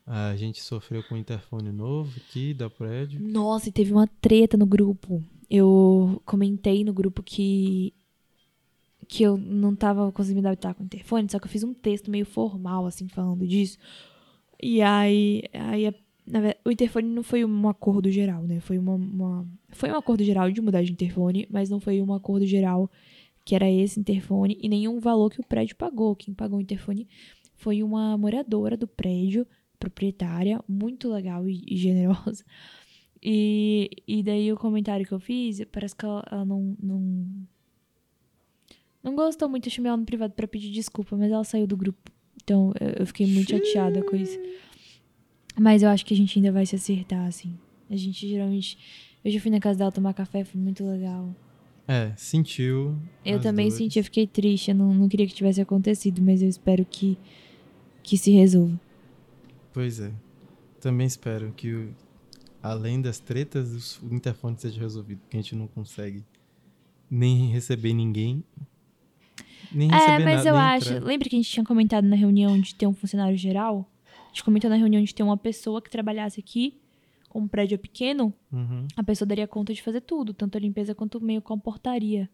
A 0.07 0.35
gente 0.37 0.61
sofreu 0.61 1.03
com 1.05 1.15
um 1.15 1.19
interfone 1.19 1.71
novo 1.73 2.13
aqui 2.17 2.53
da 2.53 2.69
prédio. 2.69 3.21
Nossa, 3.21 3.69
e 3.69 3.73
teve 3.73 3.93
uma 3.93 4.07
treta 4.21 4.57
no 4.57 4.67
grupo. 4.67 5.23
Eu 5.49 6.21
comentei 6.27 6.83
no 6.85 6.93
grupo 6.93 7.23
que 7.23 7.95
que 9.13 9.23
eu 9.23 9.37
não 9.37 9.77
tava 9.77 10.11
conseguindo 10.11 10.49
adaptar 10.49 10.73
com 10.75 10.83
o 10.83 10.87
interfone, 10.87 11.29
só 11.31 11.39
que 11.39 11.45
eu 11.47 11.51
fiz 11.51 11.63
um 11.63 11.75
texto 11.75 12.11
meio 12.11 12.25
formal, 12.25 12.87
assim, 12.87 13.07
falando 13.09 13.47
disso. 13.47 13.77
E 14.63 14.81
aí, 14.81 15.43
aí 15.53 15.87
a- 15.89 15.95
na 16.27 16.41
ve- 16.41 16.57
o 16.65 16.71
interfone 16.71 17.09
não 17.09 17.23
foi 17.23 17.45
um 17.45 17.69
acordo 17.69 18.11
geral, 18.11 18.43
né? 18.45 18.59
Foi 18.61 18.79
uma, 18.79 18.95
uma- 18.95 19.47
foi 19.71 19.91
um 19.91 19.97
acordo 19.97 20.25
geral 20.25 20.51
de 20.51 20.63
mudar 20.63 20.83
de 20.83 20.93
interfone, 20.93 21.47
mas 21.51 21.69
não 21.69 21.79
foi 21.79 22.01
um 22.01 22.15
acordo 22.15 22.47
geral 22.47 22.91
que 23.45 23.55
era 23.55 23.71
esse 23.71 24.01
interfone 24.01 24.57
e 24.63 24.67
nenhum 24.69 24.99
valor 24.99 25.31
que 25.31 25.41
o 25.41 25.47
prédio 25.47 25.77
pagou. 25.77 26.17
Quem 26.17 26.33
pagou 26.33 26.59
o 26.59 26.63
interfone 26.63 27.07
foi 27.57 27.83
uma 27.83 28.17
moradora 28.17 28.79
do 28.79 28.89
prédio, 28.89 29.47
proprietária, 29.79 30.59
muito 30.69 31.09
legal 31.11 31.47
e, 31.49 31.63
e 31.69 31.77
generosa. 31.77 32.45
E, 33.23 33.91
e 34.09 34.23
daí 34.23 34.53
o 34.53 34.57
comentário 34.57 35.07
que 35.07 35.13
eu 35.13 35.21
fiz, 35.21 35.63
parece 35.71 35.95
que 35.95 36.05
ela, 36.05 36.25
ela 36.31 36.45
não, 36.45 36.77
não. 36.83 37.27
Não 39.03 39.17
gostou 39.17 39.49
muito, 39.49 39.67
eu 39.67 39.73
chamei 39.73 39.89
ela 39.89 39.97
no 39.97 40.05
privado 40.05 40.33
pra 40.35 40.47
pedir 40.47 40.71
desculpa, 40.71 41.17
mas 41.17 41.31
ela 41.31 41.45
saiu 41.45 41.67
do 41.67 41.77
grupo. 41.77 42.11
Então 42.43 42.73
eu, 42.99 43.07
fiquei 43.07 43.27
muito 43.27 43.51
chateada 43.51 44.03
com 44.03 44.17
isso. 44.17 44.39
Mas 45.59 45.83
eu 45.83 45.89
acho 45.89 46.05
que 46.07 46.15
a 46.15 46.17
gente 46.17 46.39
ainda 46.39 46.51
vai 46.53 46.65
se 46.67 46.75
acertar, 46.77 47.27
assim. 47.27 47.57
A 47.91 47.97
gente 47.97 48.27
geralmente. 48.29 48.79
Eu 49.25 49.31
já 49.31 49.39
fui 49.41 49.51
na 49.51 49.61
casa 49.61 49.79
dela 49.79 49.93
tomar 49.93 50.15
café, 50.15 50.45
foi 50.45 50.61
muito 50.61 50.85
legal. 50.85 51.35
É, 51.87 52.13
sentiu. 52.17 52.97
Eu 53.25 53.41
também 53.41 53.67
dores. 53.69 53.79
senti, 53.79 53.99
eu 53.99 54.05
fiquei 54.05 54.27
triste, 54.27 54.71
eu 54.71 54.75
não, 54.75 54.95
não 54.95 55.09
queria 55.09 55.27
que 55.27 55.35
tivesse 55.35 55.61
acontecido, 55.61 56.23
mas 56.23 56.43
eu 56.43 56.49
espero 56.49 56.85
que, 56.85 57.19
que 58.03 58.17
se 58.17 58.31
resolva. 58.31 58.81
Pois 59.73 60.01
é. 60.01 60.13
Também 60.81 61.07
espero 61.07 61.53
que, 61.53 61.73
o- 61.73 61.95
além 62.63 63.01
das 63.01 63.19
tretas, 63.19 64.01
o 64.03 64.13
interfone 64.15 64.57
seja 64.59 64.81
resolvido, 64.81 65.21
porque 65.21 65.37
a 65.37 65.41
gente 65.41 65.55
não 65.55 65.67
consegue 65.69 66.25
nem 67.11 67.49
receber 67.51 67.93
ninguém. 67.93 68.43
Nem 69.71 69.89
É, 69.93 70.19
mas 70.19 70.37
nada, 70.45 70.49
eu 70.49 70.57
acho. 70.57 70.93
entrar. 70.95 71.07
Lembra 71.07 71.29
que 71.29 71.37
a 71.37 71.39
gente 71.39 71.51
tinha 71.51 71.65
comentado 71.65 72.05
na 72.05 72.17
reunião 72.17 72.59
de 72.61 72.75
ter 72.75 72.87
um 72.87 72.95
funcionário 72.95 73.37
geral? 73.37 73.89
A 74.25 74.29
gente 74.29 74.45
comentou 74.45 74.71
na 74.71 74.77
reunião 74.77 75.03
de 75.03 75.15
ter 75.15 75.23
uma 75.23 75.37
pessoa 75.37 75.81
que 75.83 75.91
trabalhasse 75.91 76.41
aqui, 76.41 76.79
como 77.29 77.47
o 77.47 77.49
prédio 77.49 77.75
é 77.75 77.79
pequeno, 77.79 78.33
Uhum. 78.53 78.87
a 78.97 79.03
pessoa 79.03 79.27
daria 79.27 79.47
conta 79.47 79.73
de 79.75 79.83
fazer 79.83 80.01
tudo, 80.03 80.33
tanto 80.35 80.57
a 80.57 80.61
limpeza 80.61 80.95
quanto 80.95 81.21
meio 81.21 81.41
com 81.43 81.55
a 81.55 81.59
portaria. 81.59 82.29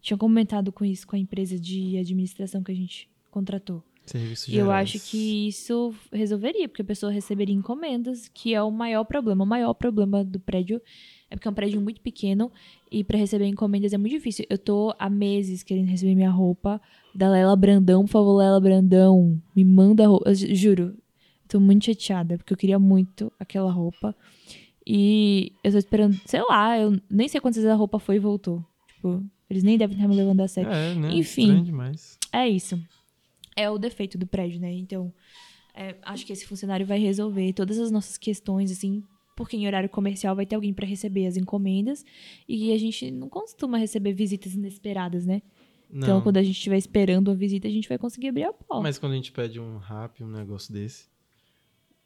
Tinha 0.00 0.16
comentado 0.16 0.70
com 0.72 0.84
isso 0.84 1.06
com 1.06 1.16
a 1.16 1.18
empresa 1.18 1.58
de 1.58 1.96
administração 1.98 2.62
que 2.62 2.70
a 2.70 2.74
gente 2.74 3.08
contratou. 3.30 3.82
Serviços 4.06 4.48
E 4.48 4.56
eu 4.56 4.70
acho 4.70 4.98
que 5.00 5.48
isso 5.48 5.92
resolveria, 6.12 6.66
porque 6.68 6.82
a 6.82 6.84
pessoa 6.84 7.12
receberia 7.12 7.54
encomendas, 7.54 8.26
que 8.28 8.54
é 8.54 8.62
o 8.62 8.70
maior 8.70 9.04
problema. 9.04 9.44
O 9.44 9.46
maior 9.46 9.74
problema 9.74 10.24
do 10.24 10.40
prédio 10.40 10.80
é 11.30 11.36
porque 11.36 11.46
é 11.46 11.50
um 11.50 11.54
prédio 11.54 11.80
muito 11.80 12.00
pequeno 12.00 12.50
e 12.90 13.04
pra 13.04 13.18
receber 13.18 13.46
encomendas 13.46 13.92
é 13.92 13.98
muito 13.98 14.12
difícil. 14.12 14.44
Eu 14.48 14.56
tô 14.58 14.94
há 14.98 15.10
meses 15.10 15.62
querendo 15.62 15.86
receber 15.88 16.14
minha 16.14 16.30
roupa 16.30 16.80
da 17.14 17.28
Lela 17.30 17.54
Brandão. 17.56 18.04
Por 18.04 18.10
favor, 18.10 18.36
Lela 18.38 18.60
Brandão, 18.60 19.40
me 19.54 19.64
manda 19.64 20.04
a 20.04 20.08
roupa. 20.08 20.30
Eu 20.30 20.34
ju- 20.34 20.54
juro, 20.54 20.96
tô 21.46 21.60
muito 21.60 21.84
chateada, 21.84 22.36
porque 22.38 22.52
eu 22.52 22.56
queria 22.56 22.78
muito 22.78 23.32
aquela 23.38 23.70
roupa. 23.70 24.14
E 24.86 25.52
eu 25.62 25.70
tô 25.72 25.78
esperando, 25.78 26.18
sei 26.24 26.40
lá, 26.48 26.78
eu 26.78 26.98
nem 27.10 27.28
sei 27.28 27.40
quantas 27.40 27.56
vezes 27.62 27.70
a 27.70 27.76
roupa 27.76 27.98
foi 27.98 28.16
e 28.16 28.20
voltou. 28.20 28.64
Tipo, 28.94 29.22
eles 29.50 29.62
nem 29.62 29.76
devem 29.76 29.96
estar 29.96 30.08
me 30.08 30.14
levando 30.16 30.40
a 30.40 30.48
sério. 30.48 30.70
É, 30.70 30.94
né? 30.94 31.12
Enfim. 31.12 31.50
É 32.32 32.48
isso. 32.48 32.80
É 33.54 33.68
o 33.70 33.76
defeito 33.78 34.16
do 34.16 34.26
prédio, 34.26 34.60
né? 34.60 34.72
Então, 34.72 35.12
é, 35.74 35.96
acho 36.02 36.24
que 36.24 36.32
esse 36.32 36.46
funcionário 36.46 36.86
vai 36.86 36.98
resolver 36.98 37.52
todas 37.52 37.78
as 37.78 37.90
nossas 37.90 38.16
questões, 38.16 38.70
assim, 38.70 39.02
porque 39.38 39.56
em 39.56 39.68
horário 39.68 39.88
comercial 39.88 40.34
vai 40.34 40.44
ter 40.44 40.56
alguém 40.56 40.74
para 40.74 40.84
receber 40.84 41.24
as 41.24 41.36
encomendas 41.36 42.04
e 42.48 42.72
a 42.72 42.76
gente 42.76 43.08
não 43.08 43.28
costuma 43.28 43.78
receber 43.78 44.12
visitas 44.12 44.52
inesperadas, 44.52 45.24
né? 45.24 45.42
Então, 45.88 46.16
Não. 46.16 46.20
quando 46.20 46.38
a 46.38 46.42
gente 46.42 46.56
estiver 46.56 46.76
esperando 46.76 47.30
a 47.30 47.34
visita, 47.34 47.68
a 47.68 47.70
gente 47.70 47.88
vai 47.88 47.96
conseguir 47.98 48.30
abrir 48.30 48.42
a 48.42 48.52
porta. 48.52 48.82
Mas 48.82 48.98
quando 48.98 49.12
a 49.12 49.14
gente 49.14 49.30
pede 49.30 49.60
um 49.60 49.78
rap, 49.78 50.24
um 50.24 50.28
negócio 50.28 50.72
desse, 50.74 51.06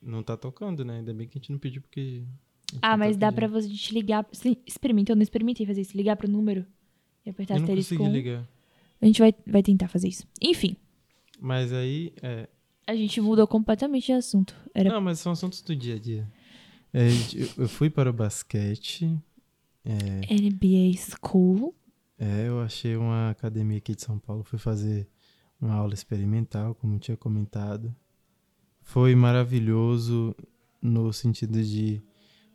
não 0.01 0.23
tá 0.23 0.37
tocando, 0.37 0.85
né? 0.85 0.99
Ainda 0.99 1.15
bem 1.15 1.27
que 1.27 1.39
a 1.39 1.41
gente 1.41 1.51
não 1.51 1.59
pediu 1.59 1.81
porque. 1.81 2.23
gente 2.71 2.81
ah, 2.83 2.99
mas 2.99 3.17
tá 3.17 3.31
dá 3.31 3.33
pra 3.33 3.49
pedindo. 3.49 3.63
você 3.63 3.75
te 3.75 3.95
ligar. 3.95 4.29
Sim, 4.31 4.55
experimenta, 4.67 5.13
eu 5.13 5.17
não 5.17 5.23
experimentei 5.23 5.65
fazer 5.65 5.81
isso. 5.81 5.97
Ligar 5.97 6.17
pro 6.17 6.29
número 6.29 6.67
e 7.25 7.31
apertar 7.31 7.55
Eu 7.55 7.61
não 7.61 7.65
asterisco. 7.65 7.97
consegui 7.97 8.11
um. 8.11 8.13
ligar. 8.13 8.49
A 9.01 9.07
gente 9.07 9.21
vai, 9.21 9.35
vai 9.47 9.63
tentar 9.63 9.89
fazer 9.89 10.09
isso. 10.09 10.29
Enfim, 10.41 10.77
Mas 11.41 11.73
aí, 11.73 12.13
é, 12.23 12.47
a 12.87 12.95
gente 12.95 13.21
mudou 13.23 13.47
completamente 13.47 14.07
de 14.07 14.13
assunto. 14.13 14.55
Era 14.75 14.91
Não, 14.91 15.01
mas 15.01 15.19
são 15.19 15.33
assuntos 15.33 15.63
do 15.63 15.75
dia 15.75 15.95
a 15.95 15.99
dia. 15.99 16.31
É, 16.93 17.09
eu- 17.57 17.69
fui 17.69 17.89
para 17.91 18.11
o 18.11 18.13
basquete. 18.13 19.19
É, 19.85 20.21
NBA 20.35 20.97
School. 20.97 21.75
é, 22.19 22.47
eu 22.49 22.61
achei 22.61 22.97
uma 22.97 23.31
academia 23.31 23.79
aqui 23.79 23.95
de 23.95 24.03
São 24.03 24.19
Paulo. 24.19 24.45
Fui 24.45 24.59
fazer 24.59 25.09
uma 25.61 25.75
aula 25.75 25.95
experimental, 25.95 26.75
como 26.75 26.95
eu 26.95 26.99
tinha 27.01 27.17
comentado. 27.17 27.95
Foi 28.83 29.15
maravilhoso 29.15 30.35
no 30.81 31.13
sentido 31.13 31.63
de 31.63 32.03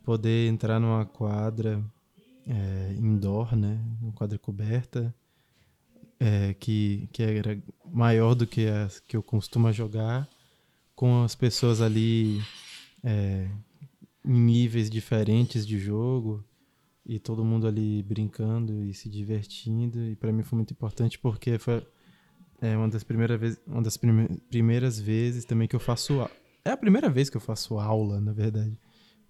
poder 0.03 0.47
entrar 0.49 0.79
numa 0.79 1.05
quadra 1.05 1.83
é, 2.45 2.93
indoor, 2.97 3.55
né? 3.55 3.81
Uma 4.01 4.11
quadra 4.13 4.37
coberta. 4.37 5.13
é, 6.19 6.53
que, 6.55 7.07
que 7.11 7.21
era 7.21 7.61
maior 7.91 8.33
do 8.33 8.47
que 8.47 8.65
as 8.67 8.99
que 8.99 9.15
eu 9.15 9.21
costumo 9.21 9.71
jogar, 9.71 10.27
com 10.95 11.23
as 11.23 11.35
pessoas 11.35 11.79
ali 11.79 12.41
é, 13.03 13.47
em 14.27 14.39
níveis 14.39 14.89
diferentes 14.89 15.65
de 15.65 15.79
jogo 15.79 16.43
e 17.05 17.17
todo 17.19 17.45
mundo 17.45 17.65
ali 17.67 18.03
brincando 18.03 18.83
e 18.83 18.93
se 18.93 19.07
divertindo 19.09 19.99
e 20.03 20.15
para 20.15 20.31
mim 20.31 20.43
foi 20.43 20.57
muito 20.57 20.71
importante 20.73 21.17
porque 21.17 21.57
foi 21.57 21.85
é, 22.61 22.75
uma 22.75 22.89
das 22.89 23.03
primeiras 23.03 23.39
vezes 23.39 23.59
uma 23.65 23.81
das 23.81 23.95
prime- 23.97 24.27
primeiras 24.49 24.99
vezes 24.99 25.45
também 25.45 25.67
que 25.67 25.75
eu 25.75 25.79
faço 25.79 26.19
a- 26.21 26.29
é 26.65 26.71
a 26.71 26.77
primeira 26.77 27.09
vez 27.09 27.29
que 27.29 27.37
eu 27.37 27.41
faço 27.41 27.79
aula 27.79 28.19
na 28.19 28.33
verdade 28.33 28.77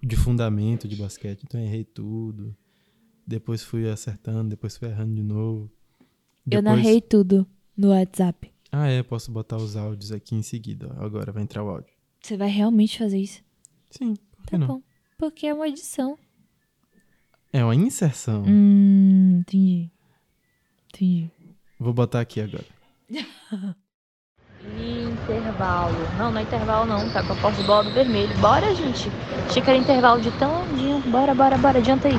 de 0.01 0.15
fundamento 0.15 0.87
de 0.87 0.95
basquete 0.95 1.43
então 1.43 1.59
eu 1.61 1.67
errei 1.67 1.83
tudo 1.83 2.55
depois 3.25 3.61
fui 3.61 3.87
acertando 3.89 4.49
depois 4.49 4.75
fui 4.77 4.87
errando 4.87 5.13
de 5.13 5.23
novo 5.23 5.69
Eu 6.49 6.61
Depois- 6.61 6.63
narrei 6.63 7.01
tudo 7.01 7.45
no 7.75 7.89
WhatsApp. 7.89 8.51
ah 8.71 8.87
é 8.87 9.03
posso 9.03 9.31
botar 9.31 9.57
os 9.57 9.75
áudios 9.75 10.11
aqui 10.11 10.33
em 10.33 10.41
seguida 10.41 10.91
agora 10.97 11.31
vai 11.31 11.43
entrar 11.43 11.63
o 11.63 11.69
áudio 11.69 11.93
Você 12.21 12.35
vai 12.37 12.49
realmente 12.49 12.97
fazer 12.97 13.19
isso? 13.19 13.43
sim 13.91 14.15
por 14.31 14.45
que 14.45 14.51
Tá 14.51 14.57
não 14.57 14.67
bom. 14.67 14.81
Porque 15.17 15.47
é 15.47 15.53
uma 15.53 15.67
edição. 15.67 16.17
é 17.51 17.63
uma 17.63 17.75
inserção 17.75 18.43
Hum, 18.45 19.39
entendi. 19.39 19.89
Entendi. 20.89 21.29
vou 21.79 21.93
botar 21.93 22.19
aqui 22.21 22.39
agora 22.41 22.65
Intervalo. 24.63 25.95
Não, 26.17 26.31
não 26.31 26.39
é 26.39 26.43
intervalo 26.43 26.85
não, 26.85 27.09
tá 27.09 27.23
com 27.23 27.33
a 27.33 27.35
posse 27.37 27.57
de 27.61 27.63
bola 27.67 27.83
do 27.83 27.91
vermelho. 27.91 28.35
Bora, 28.39 28.73
gente. 28.75 29.09
Achei 29.47 29.61
que 29.61 29.69
era 29.69 29.77
intervalo 29.79 30.21
de 30.21 30.31
tão 30.31 30.65
lindinho. 30.67 30.99
Bora, 31.11 31.33
bora, 31.33 31.57
bora. 31.57 31.79
Adianta 31.79 32.07
aí. 32.07 32.15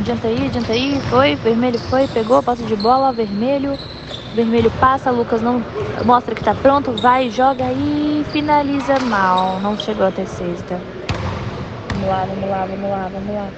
Adianta 0.00 0.28
aí, 0.28 0.46
adianta 0.46 0.72
aí. 0.72 1.00
Foi, 1.02 1.34
vermelho 1.36 1.78
foi, 1.78 2.06
pegou 2.08 2.36
a 2.38 2.42
posse 2.42 2.64
de 2.64 2.76
bola, 2.76 3.12
vermelho. 3.12 3.76
Vermelho 4.34 4.70
passa, 4.80 5.10
Lucas 5.10 5.42
não 5.42 5.62
mostra 6.04 6.34
que 6.34 6.42
tá 6.42 6.54
pronto, 6.54 6.92
vai, 6.92 7.28
joga 7.30 7.66
aí, 7.66 8.24
finaliza 8.32 8.98
mal. 9.00 9.60
Não 9.60 9.78
chegou 9.78 10.06
até 10.06 10.24
sexta. 10.24 10.80
Vamos 12.02 12.08
lá, 12.08 12.24
vamos 12.26 12.50
lá, 12.50 12.66
vamos 12.66 12.90
lá, 12.90 13.10
vamos 13.12 13.34
lá. 13.36 13.48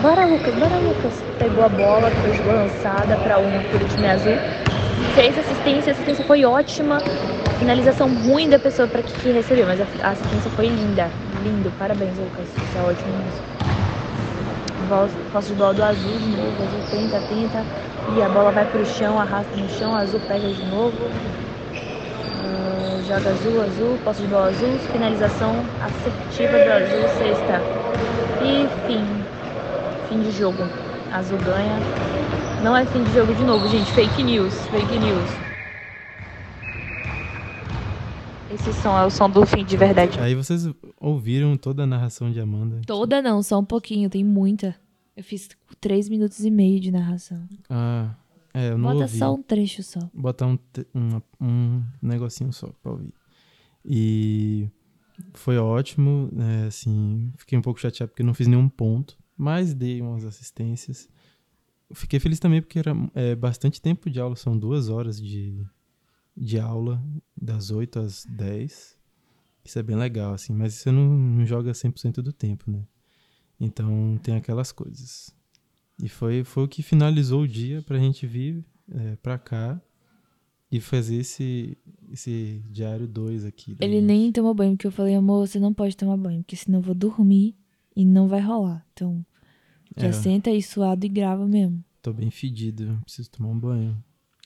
Bora, 0.00 0.26
Lucas, 0.26 0.54
bora, 0.54 0.76
Lucas. 0.76 1.24
Pegou 1.40 1.64
a 1.64 1.68
bola, 1.68 2.08
foi 2.10 2.54
lançada 2.54 3.16
para 3.16 3.38
um 3.38 3.50
por 3.64 3.80
time 3.88 4.06
azul. 4.06 4.36
Fez 5.16 5.36
assistência, 5.36 5.90
a 5.90 5.94
assistência 5.94 6.24
foi 6.24 6.44
ótima. 6.44 7.00
Finalização 7.58 8.14
ruim 8.14 8.48
da 8.48 8.60
pessoa 8.60 8.86
para 8.86 9.02
que, 9.02 9.12
que 9.12 9.32
recebeu, 9.32 9.66
mas 9.66 9.80
a, 9.80 10.10
assistência 10.10 10.50
foi 10.52 10.68
linda. 10.68 11.10
Lindo, 11.42 11.72
parabéns, 11.80 12.16
Lucas. 12.16 12.46
Isso 12.46 12.78
é 12.78 12.82
ótimo 12.82 13.12
mesmo. 13.18 13.42
Posse 15.32 15.48
de 15.48 15.54
bola 15.54 15.74
do 15.74 15.82
azul 15.82 16.18
de 16.18 16.28
novo, 16.28 16.62
azul 16.62 16.80
tenta, 16.92 17.20
tenta. 17.26 17.64
E 18.16 18.22
a 18.22 18.28
bola 18.28 18.52
vai 18.52 18.64
pro 18.66 18.86
chão, 18.86 19.18
arrasta 19.18 19.56
no 19.56 19.68
chão, 19.68 19.96
azul 19.96 20.20
pega 20.28 20.46
de 20.46 20.64
novo. 20.66 20.96
Joga 23.06 23.30
azul, 23.30 23.62
azul, 23.62 23.98
posse 24.04 24.22
de 24.22 24.28
bola 24.28 24.48
azul, 24.48 24.78
finalização 24.92 25.54
assertiva 25.80 26.52
do 26.52 26.72
azul, 26.72 27.08
sexta. 27.18 27.60
E 28.42 28.66
fim. 28.86 29.04
Fim 30.08 30.22
de 30.22 30.30
jogo. 30.36 30.62
Azul 31.12 31.38
ganha. 31.38 31.78
Não 32.62 32.76
é 32.76 32.84
fim 32.86 33.02
de 33.04 33.12
jogo 33.12 33.34
de 33.34 33.44
novo, 33.44 33.68
gente. 33.68 33.90
Fake 33.92 34.22
news, 34.22 34.54
fake 34.68 34.98
news. 34.98 35.46
Esse 38.52 38.72
som 38.72 38.98
é 38.98 39.04
o 39.04 39.10
som 39.10 39.28
do 39.28 39.44
fim 39.44 39.64
de 39.64 39.76
verdade. 39.76 40.18
Aí 40.18 40.34
vocês 40.34 40.68
ouviram 41.00 41.56
toda 41.56 41.82
a 41.82 41.86
narração 41.86 42.30
de 42.30 42.40
Amanda? 42.40 42.80
Toda 42.86 43.20
não, 43.20 43.42
só 43.42 43.58
um 43.58 43.64
pouquinho, 43.64 44.08
tem 44.08 44.24
muita. 44.24 44.74
Eu 45.16 45.22
fiz 45.22 45.48
três 45.80 46.08
minutos 46.08 46.44
e 46.44 46.50
meio 46.50 46.80
de 46.80 46.90
narração. 46.90 47.42
Ah, 47.68 48.10
é, 48.56 48.70
eu 48.70 48.78
não 48.78 48.90
Bota 48.92 49.02
ouvi. 49.02 49.18
só 49.18 49.34
um 49.34 49.42
trecho 49.42 49.82
só. 49.82 50.00
Botar 50.14 50.46
um, 50.46 50.58
um, 50.94 51.20
um 51.38 51.84
negocinho 52.00 52.50
só 52.54 52.68
pra 52.82 52.92
ouvir. 52.92 53.12
E 53.84 54.70
foi 55.34 55.58
ótimo, 55.58 56.30
né, 56.32 56.66
assim, 56.66 57.30
fiquei 57.36 57.58
um 57.58 57.60
pouco 57.60 57.78
chateado 57.78 58.08
porque 58.10 58.22
não 58.22 58.32
fiz 58.32 58.46
nenhum 58.46 58.66
ponto, 58.66 59.18
mas 59.36 59.74
dei 59.74 60.00
umas 60.00 60.24
assistências. 60.24 61.06
Fiquei 61.92 62.18
feliz 62.18 62.38
também 62.40 62.62
porque 62.62 62.78
era 62.78 62.94
é, 63.14 63.34
bastante 63.34 63.78
tempo 63.78 64.08
de 64.08 64.18
aula, 64.18 64.34
são 64.36 64.58
duas 64.58 64.88
horas 64.88 65.20
de, 65.20 65.62
de 66.34 66.58
aula, 66.58 67.02
das 67.36 67.70
8 67.70 67.98
às 67.98 68.24
10. 68.24 68.96
Isso 69.66 69.78
é 69.78 69.82
bem 69.82 69.96
legal, 69.96 70.32
assim, 70.32 70.54
mas 70.54 70.72
você 70.72 70.90
não, 70.90 71.06
não 71.06 71.44
joga 71.44 71.72
100% 71.72 72.22
do 72.22 72.32
tempo, 72.32 72.70
né? 72.70 72.82
Então 73.60 74.18
tem 74.22 74.34
aquelas 74.34 74.72
coisas. 74.72 75.35
E 76.02 76.08
foi, 76.08 76.44
foi 76.44 76.64
o 76.64 76.68
que 76.68 76.82
finalizou 76.82 77.42
o 77.42 77.48
dia 77.48 77.82
pra 77.82 77.98
gente 77.98 78.26
vir 78.26 78.64
é, 78.90 79.16
pra 79.16 79.38
cá 79.38 79.80
e 80.70 80.78
fazer 80.80 81.16
esse, 81.16 81.78
esse 82.10 82.62
diário 82.70 83.06
2 83.08 83.44
aqui. 83.44 83.76
Ele 83.80 83.94
gente. 83.94 84.04
nem 84.04 84.32
tomou 84.32 84.52
banho, 84.52 84.72
porque 84.72 84.86
eu 84.86 84.92
falei, 84.92 85.14
amor, 85.14 85.46
você 85.46 85.58
não 85.58 85.72
pode 85.72 85.96
tomar 85.96 86.16
banho, 86.16 86.42
porque 86.42 86.56
senão 86.56 86.80
eu 86.80 86.82
vou 86.82 86.94
dormir 86.94 87.54
e 87.94 88.04
não 88.04 88.28
vai 88.28 88.40
rolar. 88.40 88.84
Então, 88.92 89.24
já 89.96 90.08
É. 90.08 90.12
senta 90.12 90.50
aí 90.50 90.62
suado 90.62 91.06
e 91.06 91.08
grava 91.08 91.46
mesmo. 91.46 91.82
Tô 92.02 92.12
bem 92.12 92.30
fedido, 92.30 93.00
preciso 93.04 93.30
tomar 93.30 93.48
um 93.48 93.58
banho. 93.58 93.96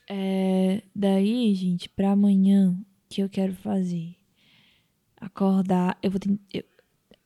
É, 0.08 0.82
daí, 0.94 1.54
gente, 1.54 1.88
pra 1.88 2.12
amanhã, 2.12 2.70
o 2.72 2.84
que 3.08 3.22
eu 3.22 3.28
quero 3.28 3.54
fazer? 3.54 4.14
Acordar. 5.16 5.98
Eu 6.02 6.10
vou 6.10 6.18
ter, 6.20 6.38
eu, 6.52 6.62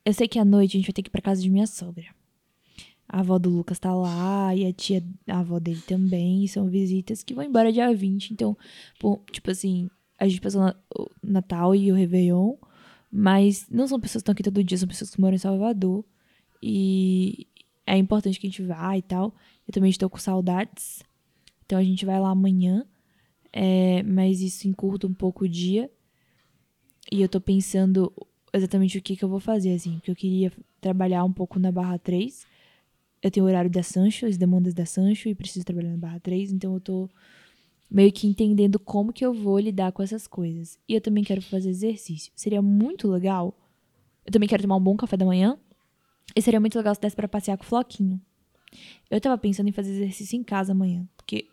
eu 0.04 0.12
sei 0.12 0.26
que 0.26 0.38
à 0.38 0.44
noite 0.44 0.76
a 0.76 0.78
gente 0.80 0.86
vai 0.86 0.92
ter 0.92 1.02
que 1.02 1.08
ir 1.08 1.12
pra 1.12 1.20
casa 1.22 1.40
de 1.42 1.50
minha 1.50 1.66
sogra. 1.66 2.06
A 3.14 3.20
avó 3.20 3.38
do 3.38 3.48
Lucas 3.48 3.78
tá 3.78 3.94
lá 3.94 4.52
e 4.56 4.66
a 4.66 4.72
tia, 4.72 5.00
a 5.28 5.38
avó 5.38 5.60
dele 5.60 5.80
também. 5.86 6.48
São 6.48 6.68
visitas 6.68 7.22
que 7.22 7.32
vão 7.32 7.44
embora 7.44 7.72
dia 7.72 7.94
20. 7.94 8.32
Então, 8.32 8.58
pô, 8.98 9.22
tipo 9.30 9.52
assim, 9.52 9.88
a 10.18 10.26
gente 10.26 10.40
passou 10.40 10.74
o 10.98 11.08
Natal 11.22 11.76
e 11.76 11.92
o 11.92 11.94
Réveillon. 11.94 12.56
Mas 13.12 13.68
não 13.70 13.86
são 13.86 14.00
pessoas 14.00 14.14
que 14.14 14.22
estão 14.24 14.32
aqui 14.32 14.42
todo 14.42 14.64
dia, 14.64 14.76
são 14.76 14.88
pessoas 14.88 15.10
que 15.10 15.20
moram 15.20 15.36
em 15.36 15.38
Salvador. 15.38 16.04
E 16.60 17.46
é 17.86 17.96
importante 17.96 18.40
que 18.40 18.48
a 18.48 18.50
gente 18.50 18.64
vá 18.64 18.98
e 18.98 19.02
tal. 19.02 19.32
Eu 19.64 19.72
também 19.72 19.90
estou 19.90 20.10
com 20.10 20.18
saudades. 20.18 21.00
Então 21.64 21.78
a 21.78 21.84
gente 21.84 22.04
vai 22.04 22.18
lá 22.18 22.30
amanhã. 22.30 22.84
É, 23.52 24.02
mas 24.02 24.40
isso 24.40 24.66
encurta 24.66 25.06
um 25.06 25.14
pouco 25.14 25.44
o 25.44 25.48
dia. 25.48 25.88
E 27.12 27.22
eu 27.22 27.28
tô 27.28 27.40
pensando 27.40 28.12
exatamente 28.52 28.98
o 28.98 29.02
que, 29.02 29.14
que 29.14 29.24
eu 29.24 29.28
vou 29.28 29.38
fazer, 29.38 29.72
assim. 29.72 29.98
Porque 29.98 30.10
eu 30.10 30.16
queria 30.16 30.52
trabalhar 30.80 31.22
um 31.22 31.32
pouco 31.32 31.60
na 31.60 31.70
barra 31.70 31.96
3. 31.96 32.52
Eu 33.24 33.30
tenho 33.30 33.46
o 33.46 33.48
horário 33.48 33.70
da 33.70 33.82
Sancho, 33.82 34.26
as 34.26 34.36
demandas 34.36 34.74
da 34.74 34.84
Sancho, 34.84 35.30
e 35.30 35.34
preciso 35.34 35.64
trabalhar 35.64 35.88
na 35.88 35.96
barra 35.96 36.20
3. 36.20 36.52
Então 36.52 36.74
eu 36.74 36.80
tô 36.80 37.08
meio 37.90 38.12
que 38.12 38.26
entendendo 38.26 38.78
como 38.78 39.14
que 39.14 39.24
eu 39.24 39.32
vou 39.32 39.58
lidar 39.58 39.92
com 39.92 40.02
essas 40.02 40.26
coisas. 40.26 40.78
E 40.86 40.94
eu 40.94 41.00
também 41.00 41.24
quero 41.24 41.40
fazer 41.40 41.70
exercício. 41.70 42.30
Seria 42.36 42.60
muito 42.60 43.08
legal. 43.08 43.58
Eu 44.26 44.30
também 44.30 44.46
quero 44.46 44.62
tomar 44.62 44.76
um 44.76 44.80
bom 44.80 44.94
café 44.94 45.16
da 45.16 45.24
manhã. 45.24 45.58
E 46.36 46.42
seria 46.42 46.60
muito 46.60 46.76
legal 46.76 46.94
se 46.94 47.00
desse 47.00 47.16
pra 47.16 47.26
passear 47.26 47.56
com 47.56 47.64
o 47.64 47.66
Floquinho. 47.66 48.20
Eu 49.10 49.18
tava 49.22 49.38
pensando 49.38 49.70
em 49.70 49.72
fazer 49.72 49.92
exercício 49.92 50.38
em 50.38 50.44
casa 50.44 50.72
amanhã. 50.72 51.08
Porque 51.16 51.48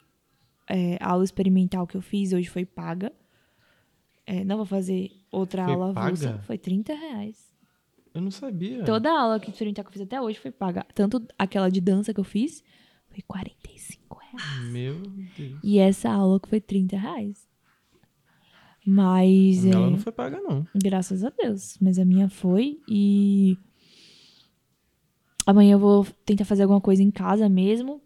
é, 0.68 0.98
a 1.00 1.12
aula 1.12 1.24
experimental 1.24 1.88
que 1.88 1.96
eu 1.96 2.02
fiz 2.02 2.34
hoje 2.34 2.50
foi 2.50 2.66
paga. 2.66 3.14
É, 4.26 4.44
não 4.44 4.58
vou 4.58 4.66
fazer 4.66 5.10
outra 5.32 5.64
Foi 5.64 5.74
aula 5.74 5.94
paga? 5.94 6.40
Foi 6.40 6.58
30 6.58 6.94
reais. 6.94 7.50
Eu 8.14 8.22
não 8.22 8.32
sabia. 8.32 8.84
Toda 8.84 9.10
a 9.10 9.22
aula 9.22 9.40
que 9.40 9.50
experimental 9.50 9.86
que 9.86 9.90
eu 9.90 9.94
fiz 9.94 10.02
até 10.02 10.22
hoje 10.22 10.40
foi 10.40 10.52
paga. 10.52 10.86
Tanto 10.94 11.26
aquela 11.38 11.70
de 11.70 11.80
dança 11.80 12.14
que 12.14 12.20
eu 12.20 12.24
fiz 12.24 12.64
foi 13.10 13.22
45 13.22 14.20
reais. 14.20 14.72
Meu 14.72 15.02
Deus. 15.38 15.60
E 15.64 15.80
essa 15.80 16.10
aula 16.10 16.40
que 16.40 16.50
foi 16.50 16.60
30 16.60 16.98
reais. 16.98 17.48
Mas. 18.86 19.66
Ela 19.66 19.88
é, 19.88 19.90
não 19.92 19.98
foi 19.98 20.12
paga, 20.12 20.42
não. 20.42 20.68
Graças 20.76 21.24
a 21.24 21.30
Deus. 21.30 21.78
Mas 21.80 21.98
a 22.00 22.06
minha 22.06 22.30
foi 22.30 22.80
e. 22.88 23.58
Amanhã 25.46 25.74
eu 25.74 25.80
vou 25.80 26.06
tentar 26.26 26.46
fazer 26.46 26.64
alguma 26.64 26.82
coisa 26.82 27.02
em 27.02 27.12
casa 27.12 27.48
mesmo. 27.48 28.02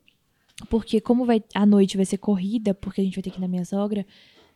Porque 0.70 1.02
como 1.02 1.26
vai 1.26 1.44
a 1.54 1.65
noite 1.65 1.98
vai 1.98 2.06
ser 2.06 2.18
corrida, 2.18 2.74
porque 2.74 3.02
a 3.02 3.04
gente 3.04 3.15
vai 3.15 3.24
ter 3.24 3.30
que 3.30 3.38
ir 3.38 3.41
na 3.41 3.48
minha 3.48 3.65
sogra, 3.65 4.06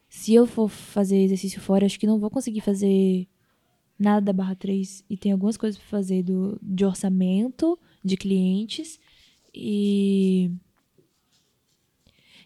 se 0.07 0.33
eu 0.33 0.47
for 0.47 0.69
fazer 0.69 1.17
exercício 1.17 1.59
fora, 1.59 1.85
acho 1.85 1.99
que 1.99 2.07
não 2.07 2.19
vou 2.19 2.29
conseguir 2.29 2.61
fazer 2.61 3.27
nada 3.99 4.21
da 4.25 4.33
barra 4.33 4.55
3. 4.55 5.03
E 5.09 5.17
tem 5.17 5.31
algumas 5.33 5.57
coisas 5.57 5.77
pra 5.79 5.87
fazer 5.89 6.23
do, 6.23 6.57
de 6.63 6.85
orçamento, 6.85 7.77
de 8.03 8.15
clientes 8.17 8.99
e. 9.53 10.49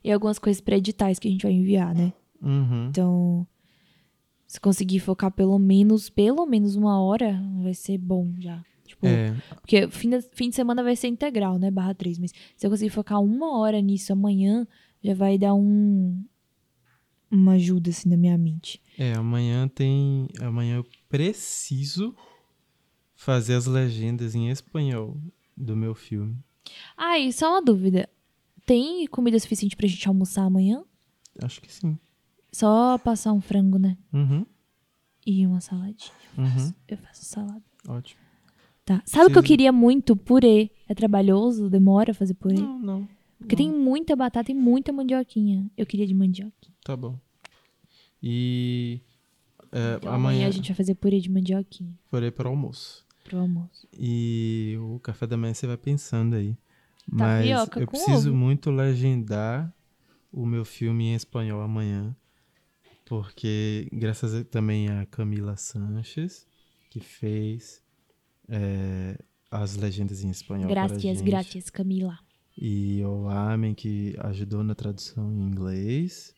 E 0.03 0.11
algumas 0.11 0.37
coisas 0.37 0.59
para 0.61 0.77
editais 0.77 1.17
que 1.19 1.27
a 1.27 1.31
gente 1.31 1.43
vai 1.43 1.53
enviar, 1.53 1.95
né? 1.95 2.11
Uhum. 2.41 2.87
Então, 2.89 3.47
se 4.45 4.59
conseguir 4.59 4.99
focar 4.99 5.31
pelo 5.31 5.57
menos, 5.57 6.09
pelo 6.09 6.45
menos 6.45 6.75
uma 6.75 7.01
hora, 7.01 7.41
vai 7.61 7.73
ser 7.73 7.97
bom 7.97 8.33
já. 8.37 8.61
Tipo, 8.85 9.07
É, 9.07 9.33
porque 9.61 9.87
fim, 9.87 10.09
da- 10.09 10.21
fim 10.21 10.49
de 10.49 10.55
semana 10.55 10.83
vai 10.83 10.95
ser 10.95 11.07
integral, 11.07 11.57
né? 11.57 11.71
Barra 11.71 11.93
3. 11.95 12.19
Mas 12.19 12.33
se 12.57 12.65
eu 12.65 12.69
conseguir 12.69 12.89
focar 12.89 13.21
uma 13.21 13.57
hora 13.57 13.79
nisso 13.81 14.11
amanhã, 14.11 14.67
já 15.01 15.13
vai 15.13 15.37
dar 15.37 15.53
um. 15.53 16.21
Uma 17.31 17.53
ajuda, 17.53 17.89
assim, 17.89 18.09
na 18.09 18.17
minha 18.17 18.37
mente. 18.37 18.79
é, 18.97 19.13
amanhã 19.13 19.67
tem. 19.69 20.27
Amanhã 20.41 20.75
eu 20.77 20.85
preciso 21.13 22.15
fazer 23.13 23.53
as 23.53 23.67
legendas 23.67 24.33
em 24.33 24.49
espanhol 24.49 25.15
do 25.55 25.75
meu 25.77 25.93
filme. 25.93 26.35
Ah, 26.97 27.19
e 27.19 27.31
só 27.31 27.51
uma 27.51 27.61
dúvida. 27.61 28.09
Tem 28.65 29.05
comida 29.05 29.37
suficiente 29.39 29.75
pra 29.75 29.85
gente 29.87 30.07
almoçar 30.07 30.41
amanhã? 30.43 30.83
Acho 31.39 31.61
que 31.61 31.71
sim. 31.71 31.99
Só 32.51 32.97
passar 32.97 33.31
um 33.31 33.39
frango, 33.41 33.77
né? 33.77 33.95
Uhum. 34.11 34.43
E 35.23 35.45
uma 35.45 35.61
saladinha. 35.61 36.11
Eu 36.35 36.43
Uhum. 36.45 36.49
faço, 36.49 36.75
eu 36.87 36.97
faço 36.97 37.25
salada. 37.25 37.63
Ótimo. 37.87 38.19
Tá. 38.83 39.03
Sabe 39.05 39.27
o 39.27 39.31
que 39.31 39.37
eu 39.37 39.43
queria 39.43 39.71
muito? 39.71 40.15
Purê. 40.15 40.71
É 40.89 40.95
trabalhoso? 40.95 41.69
Demora 41.69 42.11
fazer 42.15 42.33
purê? 42.33 42.55
Não, 42.55 42.79
não. 42.79 43.07
Porque 43.37 43.55
tem 43.55 43.69
muita 43.71 44.15
batata 44.15 44.49
e 44.51 44.55
muita 44.55 44.91
mandioquinha. 44.91 45.69
Eu 45.77 45.85
queria 45.85 46.07
de 46.07 46.13
mandioca. 46.15 46.51
Tá 46.83 46.97
bom. 46.97 47.19
E 48.21 48.99
é, 49.73 49.95
Então, 49.97 50.13
amanhã 50.13 50.35
amanhã 50.37 50.47
a 50.47 50.51
gente 50.51 50.67
vai 50.69 50.75
fazer 50.77 50.95
purê 50.95 51.19
de 51.19 51.29
mandioquinha 51.29 51.93
farei 52.09 52.31
para 52.31 52.47
o 52.47 52.51
almoço. 52.51 53.05
pro 53.23 53.39
almoço. 53.39 53.87
E 53.97 54.77
o 54.79 54.99
café 54.99 55.25
da 55.27 55.35
manhã 55.37 55.53
você 55.53 55.65
vai 55.67 55.77
pensando 55.77 56.35
aí. 56.35 56.55
Mas 57.05 57.47
Tapioca 57.49 57.79
eu 57.81 57.87
preciso 57.87 58.29
ovo. 58.29 58.37
muito 58.37 58.71
legendar 58.71 59.73
o 60.31 60.45
meu 60.45 60.63
filme 60.63 61.05
em 61.05 61.15
espanhol 61.15 61.61
amanhã. 61.61 62.15
Porque 63.05 63.87
graças 63.91 64.33
a- 64.33 64.43
também 64.43 64.87
a 64.89 65.05
Camila 65.05 65.55
Sanches, 65.57 66.47
que 66.89 66.99
fez 66.99 67.81
é, 68.47 69.17
as 69.51 69.75
legendas 69.75 70.23
em 70.23 70.29
espanhol 70.29 70.69
para 70.69 70.99
gente. 70.99 71.21
graças, 71.23 71.69
Camila. 71.69 72.17
E 72.57 73.01
o 73.03 73.27
Amen, 73.29 73.73
que 73.73 74.15
ajudou 74.19 74.63
na 74.63 74.75
tradução 74.75 75.31
em 75.33 75.41
inglês. 75.41 76.33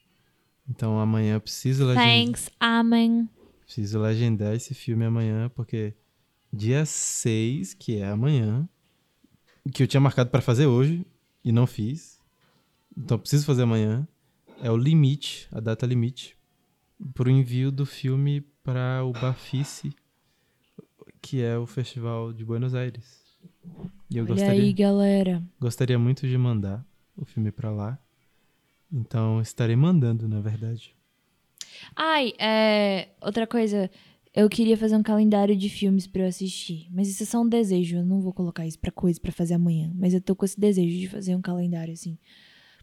Então 0.69 0.99
amanhã 0.99 1.35
eu 1.35 1.41
preciso 1.41 1.85
legendar. 1.85 2.07
Thanks, 2.07 2.49
amen. 2.59 3.29
Preciso 3.61 3.99
legendar 3.99 4.55
esse 4.55 4.73
filme 4.73 5.05
amanhã, 5.05 5.49
porque 5.55 5.93
dia 6.51 6.85
6, 6.85 7.73
que 7.73 7.97
é 7.97 8.07
amanhã, 8.07 8.67
que 9.73 9.83
eu 9.83 9.87
tinha 9.87 10.01
marcado 10.01 10.29
para 10.29 10.41
fazer 10.41 10.65
hoje 10.67 11.05
e 11.43 11.51
não 11.51 11.67
fiz. 11.67 12.19
Então 12.97 13.19
preciso 13.19 13.45
fazer 13.45 13.63
amanhã. 13.63 14.07
É 14.61 14.71
o 14.71 14.77
limite, 14.77 15.47
a 15.51 15.59
data 15.59 15.85
limite, 15.85 16.37
para 17.13 17.27
o 17.27 17.31
envio 17.31 17.71
do 17.71 17.85
filme 17.85 18.41
para 18.63 19.03
o 19.03 19.11
Bafice, 19.11 19.93
que 21.21 21.41
é 21.41 21.57
o 21.57 21.67
Festival 21.67 22.31
de 22.31 22.45
Buenos 22.45 22.73
Aires. 22.73 23.25
E 24.09 24.17
eu 24.17 24.23
Olha 24.23 24.33
gostaria, 24.33 24.61
aí, 24.63 24.73
galera. 24.73 25.43
gostaria 25.59 25.99
muito 25.99 26.27
de 26.27 26.37
mandar 26.37 26.85
o 27.17 27.25
filme 27.25 27.51
para 27.51 27.69
lá. 27.69 27.99
Então 28.91 29.41
estarei 29.41 29.75
mandando, 29.75 30.27
na 30.27 30.39
verdade. 30.39 30.95
Ai, 31.95 32.33
é. 32.39 33.09
Outra 33.21 33.45
coisa. 33.45 33.89
Eu 34.33 34.49
queria 34.49 34.77
fazer 34.77 34.97
um 34.97 35.03
calendário 35.03 35.55
de 35.55 35.69
filmes 35.69 36.07
pra 36.07 36.23
eu 36.23 36.27
assistir. 36.27 36.87
Mas 36.91 37.07
isso 37.07 37.23
é 37.23 37.25
só 37.25 37.41
um 37.41 37.47
desejo. 37.47 37.97
Eu 37.97 38.05
não 38.05 38.19
vou 38.19 38.33
colocar 38.33 38.67
isso 38.67 38.77
pra 38.77 38.91
coisa 38.91 39.19
pra 39.19 39.31
fazer 39.31 39.53
amanhã. 39.53 39.91
Mas 39.95 40.13
eu 40.13 40.19
tô 40.19 40.35
com 40.35 40.43
esse 40.43 40.59
desejo 40.59 40.97
de 40.97 41.07
fazer 41.07 41.35
um 41.35 41.41
calendário, 41.41 41.93
assim. 41.93 42.17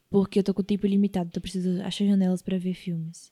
Porque 0.08 0.38
eu 0.38 0.42
tô 0.42 0.54
com 0.54 0.62
tempo 0.62 0.86
limitado. 0.86 1.28
Então 1.28 1.38
eu 1.38 1.42
preciso 1.42 1.82
achar 1.82 2.06
janelas 2.06 2.40
pra 2.40 2.56
ver 2.56 2.74
filmes. 2.74 3.30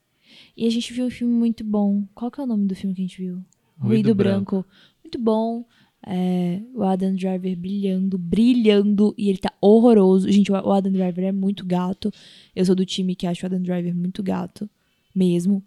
E 0.56 0.66
a 0.66 0.70
gente 0.70 0.92
viu 0.92 1.06
um 1.06 1.10
filme 1.10 1.32
muito 1.32 1.64
bom. 1.64 2.06
Qual 2.14 2.30
que 2.30 2.40
é 2.40 2.44
o 2.44 2.46
nome 2.46 2.66
do 2.66 2.74
filme 2.74 2.94
que 2.94 3.00
a 3.00 3.06
gente 3.06 3.22
viu? 3.22 3.42
Ruído, 3.78 4.14
Branco. 4.14 4.66
Muito 5.02 5.18
bom. 5.18 5.64
É, 6.06 6.60
o 6.74 6.82
Adam 6.82 7.14
Driver 7.14 7.56
brilhando, 7.56 8.16
brilhando, 8.16 9.14
e 9.18 9.28
ele 9.28 9.38
tá 9.38 9.52
horroroso. 9.60 10.30
Gente, 10.30 10.50
o 10.50 10.72
Adam 10.72 10.92
Driver 10.92 11.24
é 11.24 11.32
muito 11.32 11.64
gato. 11.66 12.12
Eu 12.54 12.64
sou 12.64 12.74
do 12.74 12.84
time 12.86 13.14
que 13.14 13.26
acha 13.26 13.44
o 13.44 13.46
Adam 13.46 13.62
Driver 13.62 13.94
muito 13.94 14.22
gato, 14.22 14.68
mesmo. 15.14 15.62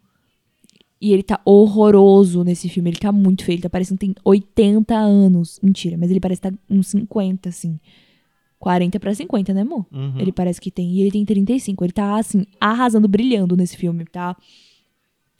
E 1.00 1.12
ele 1.12 1.22
tá 1.22 1.40
horroroso 1.44 2.44
nesse 2.44 2.70
filme. 2.70 2.90
Ele 2.90 2.98
tá 2.98 3.12
muito 3.12 3.44
feio. 3.44 3.56
Ele 3.56 3.64
tá 3.64 3.70
parecendo 3.70 4.00
que 4.00 4.06
tem 4.06 4.16
80 4.24 4.96
anos. 4.96 5.60
Mentira, 5.62 5.98
mas 5.98 6.10
ele 6.10 6.20
parece 6.20 6.42
que 6.42 6.50
tá 6.50 6.58
uns 6.70 6.88
50, 6.88 7.50
assim. 7.50 7.78
40 8.58 8.98
pra 9.02 9.14
50, 9.14 9.54
né, 9.54 9.62
amor? 9.62 9.86
Uhum. 9.92 10.18
Ele 10.18 10.32
parece 10.32 10.62
que 10.62 10.72
tem. 10.72 10.94
E 10.94 11.02
ele 11.02 11.12
tem 11.12 11.26
35. 11.26 11.84
Ele 11.84 11.92
tá, 11.92 12.18
assim, 12.18 12.46
arrasando, 12.58 13.10
brilhando 13.10 13.58
nesse 13.58 13.76
filme. 13.76 14.06
Tá 14.06 14.38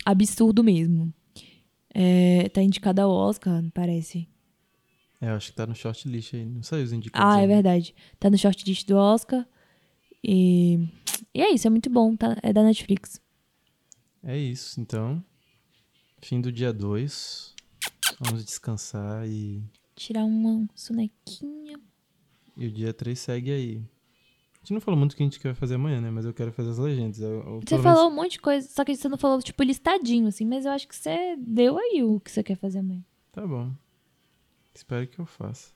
absurdo 0.06 0.62
mesmo. 0.62 1.14
É, 1.94 2.50
tá 2.50 2.62
indicado 2.62 3.02
ao 3.02 3.10
Oscar, 3.10 3.64
parece. 3.74 4.28
É, 5.24 5.30
eu 5.30 5.36
acho 5.36 5.52
que 5.52 5.56
tá 5.56 5.66
no 5.66 5.74
shortlist 5.74 6.34
aí. 6.34 6.46
Não 6.46 6.62
saiu 6.62 6.84
os 6.84 6.92
indicados. 6.92 7.26
Ah, 7.26 7.38
é 7.38 7.42
ainda. 7.44 7.54
verdade. 7.54 7.96
Tá 8.20 8.30
no 8.30 8.38
shortlist 8.38 8.86
do 8.86 8.98
Oscar. 8.98 9.48
E, 10.22 10.86
e 11.34 11.42
é 11.42 11.50
isso, 11.54 11.66
é 11.66 11.70
muito 11.70 11.90
bom. 11.90 12.14
Tá, 12.16 12.38
é 12.44 12.52
da 12.52 12.62
Netflix. 12.62 13.22
É 14.22 14.38
isso, 14.38 14.82
então. 14.82 15.24
Fim 16.22 16.42
do 16.42 16.52
dia 16.52 16.74
2. 16.74 17.56
Vamos 18.20 18.44
descansar 18.44 19.26
e, 19.28 19.64
Tirar 19.96 20.26
uma 20.26 20.68
sonequinha. 20.76 21.80
e 22.58 22.68
o 22.68 22.72
dia 22.72 22.94
3 22.94 23.18
segue 23.18 23.52
aí. 23.52 23.78
A 24.56 24.60
gente 24.66 24.74
não 24.74 24.82
falou 24.82 24.98
muito 24.98 25.14
o 25.14 25.16
que 25.16 25.24
a 25.24 25.26
gente 25.26 25.40
quer 25.40 25.56
fazer 25.56 25.76
amanhã, 25.76 26.02
né? 26.02 26.10
Mas 26.12 26.26
eu 26.26 26.34
quero 26.34 26.52
fazer 26.52 26.70
as 26.70 26.78
legendas. 26.78 27.20
Eu, 27.20 27.32
eu, 27.42 27.60
Você 27.60 27.66
pelo 27.76 27.84
falou 27.84 28.10
um 28.10 28.16
monte 28.16 28.34
de 28.34 28.40
coisa, 28.42 28.68
só 28.70 28.84
que 28.84 28.96
você 28.96 29.08
não 29.10 29.18
falou, 29.18 29.42
tipo, 29.42 29.62
listadinho, 29.64 30.28
assim. 30.28 30.46
Mas 30.46 30.66
eu 30.66 30.72
acho 30.72 30.88
que 30.88 30.96
você 30.96 31.36
deu 31.38 31.78
aí 31.78 32.04
o 32.04 32.20
que 32.20 32.30
você 32.32 32.44
quer 32.44 32.56
fazer 32.58 32.80
amanhã. 32.80 32.96
menos- 32.96 33.06
Tá 33.32 33.46
bom. 33.48 33.74
Espero 34.74 35.08
que 35.08 35.20
eu 35.20 35.26
faça. 35.26 35.74